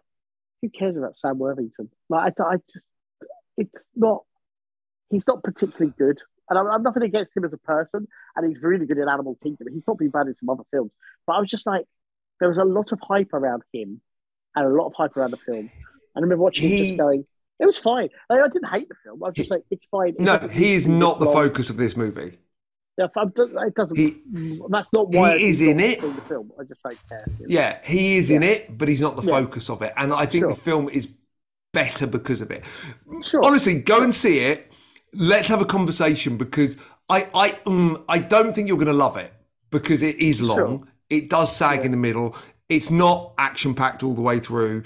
[0.62, 1.90] who cares about Sam Worthington?
[2.10, 2.86] Like I, I just,
[3.58, 4.24] it's not.
[5.10, 8.08] He's not particularly good, and I'm, I'm nothing against him as a person.
[8.36, 9.68] And he's really good in Animal Kingdom.
[9.74, 10.92] He's not been bad in some other films,
[11.28, 11.86] but I was just like,
[12.40, 14.02] there was a lot of hype around him,
[14.56, 15.70] and a lot of hype around the film.
[15.70, 15.70] And
[16.16, 17.26] I remember watching He- just going,
[17.60, 18.10] it was fine.
[18.30, 19.24] Like, I didn't hate the film.
[19.24, 20.10] I was just like, it's fine.
[20.10, 21.34] It No, he is not the long.
[21.34, 22.38] focus of this movie.
[22.98, 23.98] Yeah, it doesn't.
[23.98, 26.00] He- that's not why he is in it.
[26.02, 26.52] The film.
[26.60, 27.26] I just don't care.
[27.48, 29.32] Yeah, he is in it, but he's not the Yeah.
[29.40, 29.94] focus of it.
[29.98, 30.50] And I think Sure.
[30.50, 31.10] the film is
[31.74, 32.64] better because of it.
[33.24, 33.44] Sure.
[33.44, 34.72] Honestly, go and see it.
[35.14, 36.78] Let's have a conversation because
[37.10, 39.34] I I um, I don't think you're going to love it
[39.72, 40.58] because it is long.
[40.58, 40.82] Sure.
[41.10, 42.36] It does sag in the middle.
[42.70, 44.84] It's not action packed all the way through.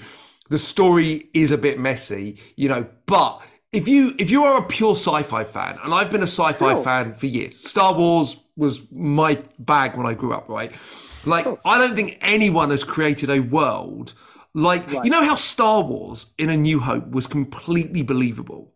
[0.50, 3.42] The story is a bit messy, you know, but
[3.72, 7.14] if you if you are a pure sci-fi fan, and I've been a sci-fi fan
[7.14, 10.72] for years, Star Wars was my bag when I grew up, right?
[11.24, 14.14] Like I don't think anyone has created a world
[14.54, 18.74] like you know how Star Wars in A New Hope was completely believable.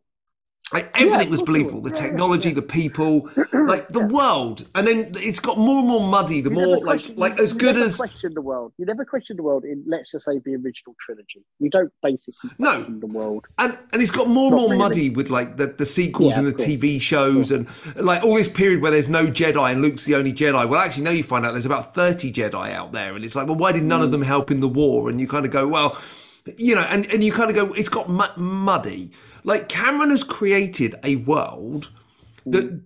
[0.73, 1.81] Like everything of was believable.
[1.83, 2.55] The Yeah, yeah, technology, yeah.
[2.55, 6.41] the people, like the world, and then it's got more and more muddy.
[6.41, 8.73] The You more like question- like as you good never as question the world.
[8.79, 11.45] You never question the world in let's just say the original trilogy.
[11.59, 12.85] You don't basically No.
[12.85, 13.47] the world.
[13.59, 14.79] And and it's got more and more really.
[14.79, 16.66] muddy with like the, the sequels Yeah, and the course.
[16.68, 17.66] TV shows and
[17.97, 20.68] like all this period where there's no Jedi and Luke's the only Jedi.
[20.68, 23.47] Well, actually, now you find out there's about thirty Jedi out there, and it's like,
[23.47, 24.05] well, why did none Mm.
[24.05, 25.09] of them help in the war?
[25.11, 25.99] And you kind of go, well,
[26.57, 29.11] you know, and and you kind of go, it's got mu- muddy.
[29.45, 31.90] Like Cameron has created a world
[32.47, 32.82] that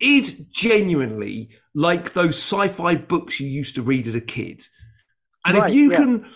[0.00, 4.62] is genuinely like those sci-fi books you used to read as a kid.
[5.44, 5.96] And Right, if you yeah.
[5.96, 6.26] can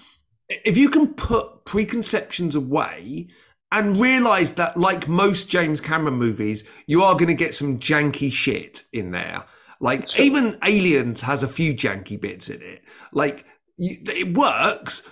[0.49, 3.29] if you can put preconceptions away
[3.71, 8.31] and realize that like most James Cameron movies, you are going to get some janky
[8.31, 9.45] shit in there.
[9.81, 12.83] Like even Aliens has a few janky bits in it.
[13.13, 13.45] Like
[13.77, 15.03] you, it works,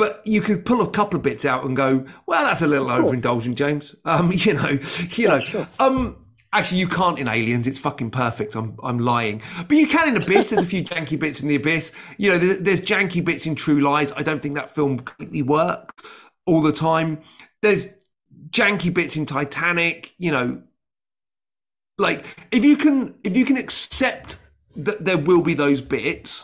[0.00, 2.86] but you could pull a couple of bits out and go, "Well, that's a little
[2.86, 4.78] overindulgent, James." Um, you know,
[5.10, 5.40] you know.
[5.42, 5.68] sure.
[5.78, 6.16] Um,
[6.54, 7.66] actually, you can't in Aliens.
[7.66, 8.56] It's fucking perfect.
[8.56, 10.50] I'm I'm lying, but you can in Abyss.
[10.50, 11.92] There's a few janky bits in the Abyss.
[12.16, 14.10] You know, there's, there's janky bits in True Lies.
[14.12, 16.02] I don't think that film completely works
[16.46, 17.20] all the time.
[17.60, 17.88] There's
[18.48, 20.14] janky bits in Titanic.
[20.16, 20.62] You know,
[21.98, 24.38] like if you can if you can accept
[24.76, 26.42] that there will be those bits,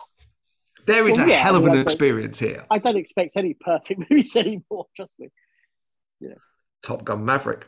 [0.86, 2.64] there is Well, a yeah, hell of I mean, an experience here.
[2.70, 4.86] I don't expect any perfect movies anymore.
[4.96, 5.28] Trust me.
[6.20, 6.34] Yeah.
[6.82, 7.66] Top Gun Maverick.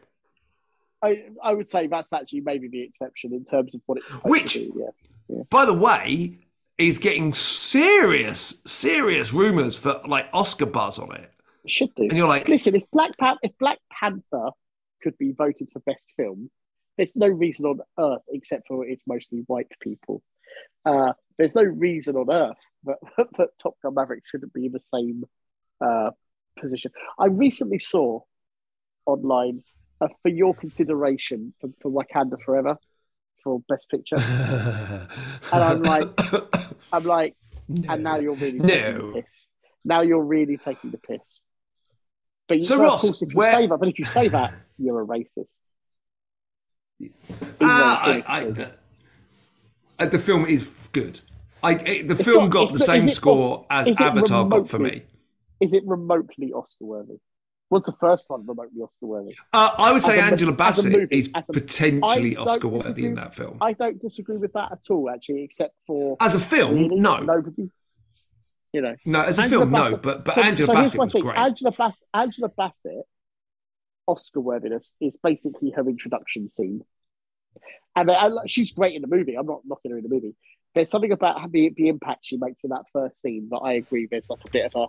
[1.03, 4.55] I I would say that's actually maybe the exception in terms of what it's Which-
[4.55, 4.73] be.
[5.28, 5.43] Yeah.
[5.51, 6.39] by the way,
[6.78, 11.31] is getting serious, serious rumors for like Oscar buzz on it.
[11.65, 12.05] It should do.
[12.05, 14.51] And you're like, Listen, if Black Pan- if Black Panther
[15.03, 16.51] could be voted for best film,
[16.97, 20.23] there's no reason on earth except for it's mostly white people.
[20.84, 22.96] Uh, there's no reason on earth that,
[23.38, 25.24] that Top Gun Maverick shouldn't be in the same
[25.80, 26.10] uh,
[26.58, 26.90] position.
[27.18, 28.20] I recently saw
[29.06, 29.62] online
[30.00, 32.76] uh, for your consideration for, for Wakanda Forever
[33.42, 34.16] for Best Picture.
[35.52, 36.08] and I'm like-
[36.92, 37.36] I'm like,
[37.88, 38.66] and now you're really taking
[38.96, 39.12] No.
[39.12, 39.46] the piss.
[39.84, 41.42] Now you're really taking the piss.
[42.48, 44.04] But you, So, but Ross, of course, if you where- say that, but if you
[44.06, 45.58] say that, you're a racist.
[47.60, 48.70] Ah, I, I,
[50.06, 51.20] the film is good.
[51.62, 55.02] I, it, the It's film not- got the same score as Avatar got for me.
[55.60, 57.18] is it remotely Oscar worthy?
[57.70, 59.36] Was the first one remotely Oscar worthy?
[59.52, 63.14] Uh, I would say As Angela a Bassett movie, is a- potentially Oscar worthy in
[63.16, 63.58] that film.
[63.60, 67.18] I don't disagree with that at all, actually, except for As a film, really, no,
[67.18, 67.70] nobody.
[68.72, 69.20] You know, no.
[69.22, 69.96] As a Angela film, no.
[69.96, 71.22] But but so, Angela so Bassett was thing.
[71.22, 71.36] great.
[71.38, 73.02] Angela, Bass- Angela Bassett,
[74.06, 76.82] Oscar worthiness is basically her introduction scene,
[77.97, 79.35] and uh, I, I- she's great in the movie.
[79.35, 80.35] I'm not knocking her in the movie,
[80.74, 84.06] there's something about the the impact she makes in that first scene that I agree.
[84.10, 84.86] There's like a bit of a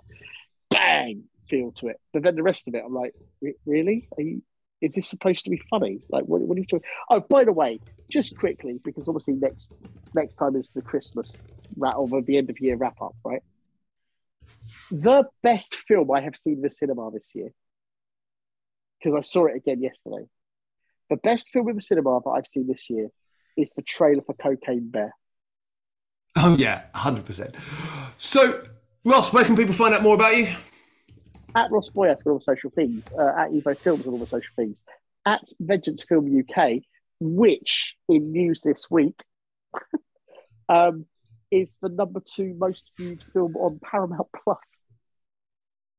[0.76, 3.16] bang feel to it, but then the rest of it, I'm like,
[3.66, 4.08] really?
[4.18, 4.42] You?
[4.82, 6.00] Is this supposed to be funny?
[6.10, 6.84] Like, what, what are you doing?
[7.10, 7.80] Oh, by the way,
[8.10, 9.76] just quickly, because obviously next
[10.14, 11.36] next time is the Christmas
[11.76, 13.42] wrap over the end of year wrap up, right?
[14.92, 17.52] The best film I have seen in the cinema this year,
[19.00, 20.26] because I saw it again yesterday.
[21.10, 23.10] The best film in the cinema that I've seen this year
[23.58, 25.14] is the trailer for Cocaine Bear.
[26.36, 27.56] Oh yeah, hundred percent.
[28.18, 28.64] So,
[29.04, 30.56] Ross, where can people find out more about you?
[31.56, 34.28] At Ross Boyask on all the social things, uh, at Evo Films on all the
[34.28, 34.78] social things,
[35.26, 36.82] at Vengeance Film UK,
[37.20, 39.20] which in news this week
[40.70, 41.06] um,
[41.50, 44.60] is the number two most viewed film on Paramount Plus.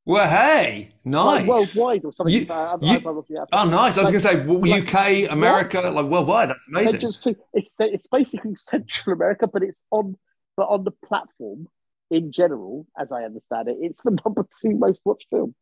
[0.06, 1.24] Well, hey, nice.
[1.24, 2.34] Like worldwide or something.
[2.34, 3.44] You- Uh, you- I'm- I'm- yeah.
[3.52, 3.98] Oh, nice.
[3.98, 5.94] I was going to say Like, UK, America, what?
[5.94, 6.50] like worldwide.
[6.50, 7.00] That's amazing.
[7.00, 7.36] Two.
[7.52, 10.16] It's it's basically Central America, but it's on
[10.56, 11.68] but on the platform
[12.10, 15.54] in general, as I understand it, it's the number two most watched film.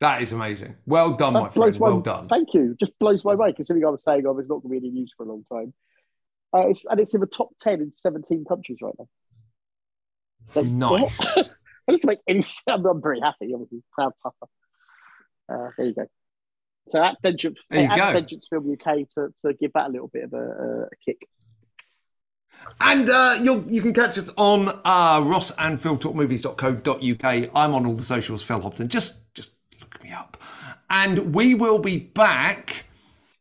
[0.00, 0.76] That is amazing.
[0.86, 1.92] Well done, my That blows friend.
[1.94, 2.28] Well done.
[2.28, 2.76] Thank you.
[2.78, 4.90] Just blows my mind considering I was saying oh, there's not going to be any
[4.94, 5.72] news for a long time.
[6.54, 9.08] Uh, it's, and it's in the top ten in 17 countries right now.
[10.54, 11.20] Like, Nice.
[11.88, 12.62] that doesn't make any sense.
[12.68, 13.52] I'm, very happy.
[13.52, 14.46] Obviously, proud papa.
[15.50, 16.06] Uh, there you go.
[16.88, 18.12] So at Vengeance, at go.
[18.12, 21.26] Vengeance Film UK to, to give that a little bit of a, a, kick.
[22.80, 27.50] And uh, you'll, you can catch us on uh, rossandphiltalkmovies.co.uk.
[27.54, 28.88] I'm on all the socials, Phil Hopton.
[28.88, 30.36] Just, just look me up.
[30.90, 32.86] And we will be back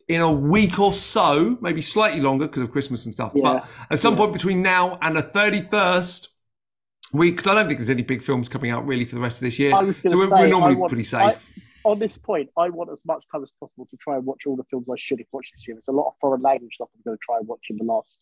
[0.07, 3.31] in a week or so, maybe slightly longer because of Christmas and stuff.
[3.33, 3.43] Yeah.
[3.43, 6.27] But at some point between now and the 31st
[7.13, 9.37] week, because I don't think there's any big films coming out really for the rest
[9.37, 9.73] of this year.
[9.75, 11.49] I was so we're, say, we're normally want- pretty safe.
[11.83, 14.57] On this point, I want as much time as possible to try and watch all
[14.57, 15.75] the films I should have watched this year.
[15.75, 17.85] There's a lot of foreign language stuff I'm going to try and watch in the
[17.85, 18.17] last,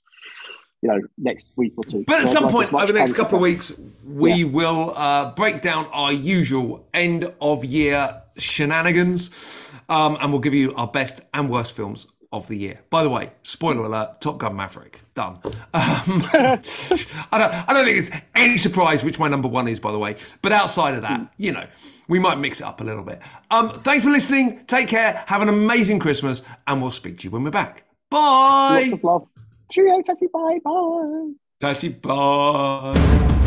[0.83, 2.03] you know, next week or two.
[2.05, 4.93] But at So I'd some like point over the next couple of weeks, we will
[4.95, 9.31] uh, break down our usual end of year shenanigans,
[9.89, 12.81] um, and we'll give you our best and worst films of the year.
[12.89, 15.39] By the way, spoiler alert: Top Gun Maverick done.
[15.43, 16.59] Um, I
[17.31, 17.53] don't.
[17.53, 19.79] I don't think it's any surprise which my number one is.
[19.79, 21.67] By the way, but outside of that, you know,
[22.07, 23.21] we might mix it up a little bit.
[23.51, 24.65] Um, thanks for listening.
[24.67, 25.23] Take care.
[25.27, 27.83] Have an amazing Christmas, and we'll speak to you when we're back.
[28.09, 28.81] Bye.
[28.81, 29.27] Lots of love.
[29.71, 30.01] Cheerio.
[30.33, 30.59] Bye.
[30.63, 31.31] Bye.
[31.59, 33.41] Tatty, bye.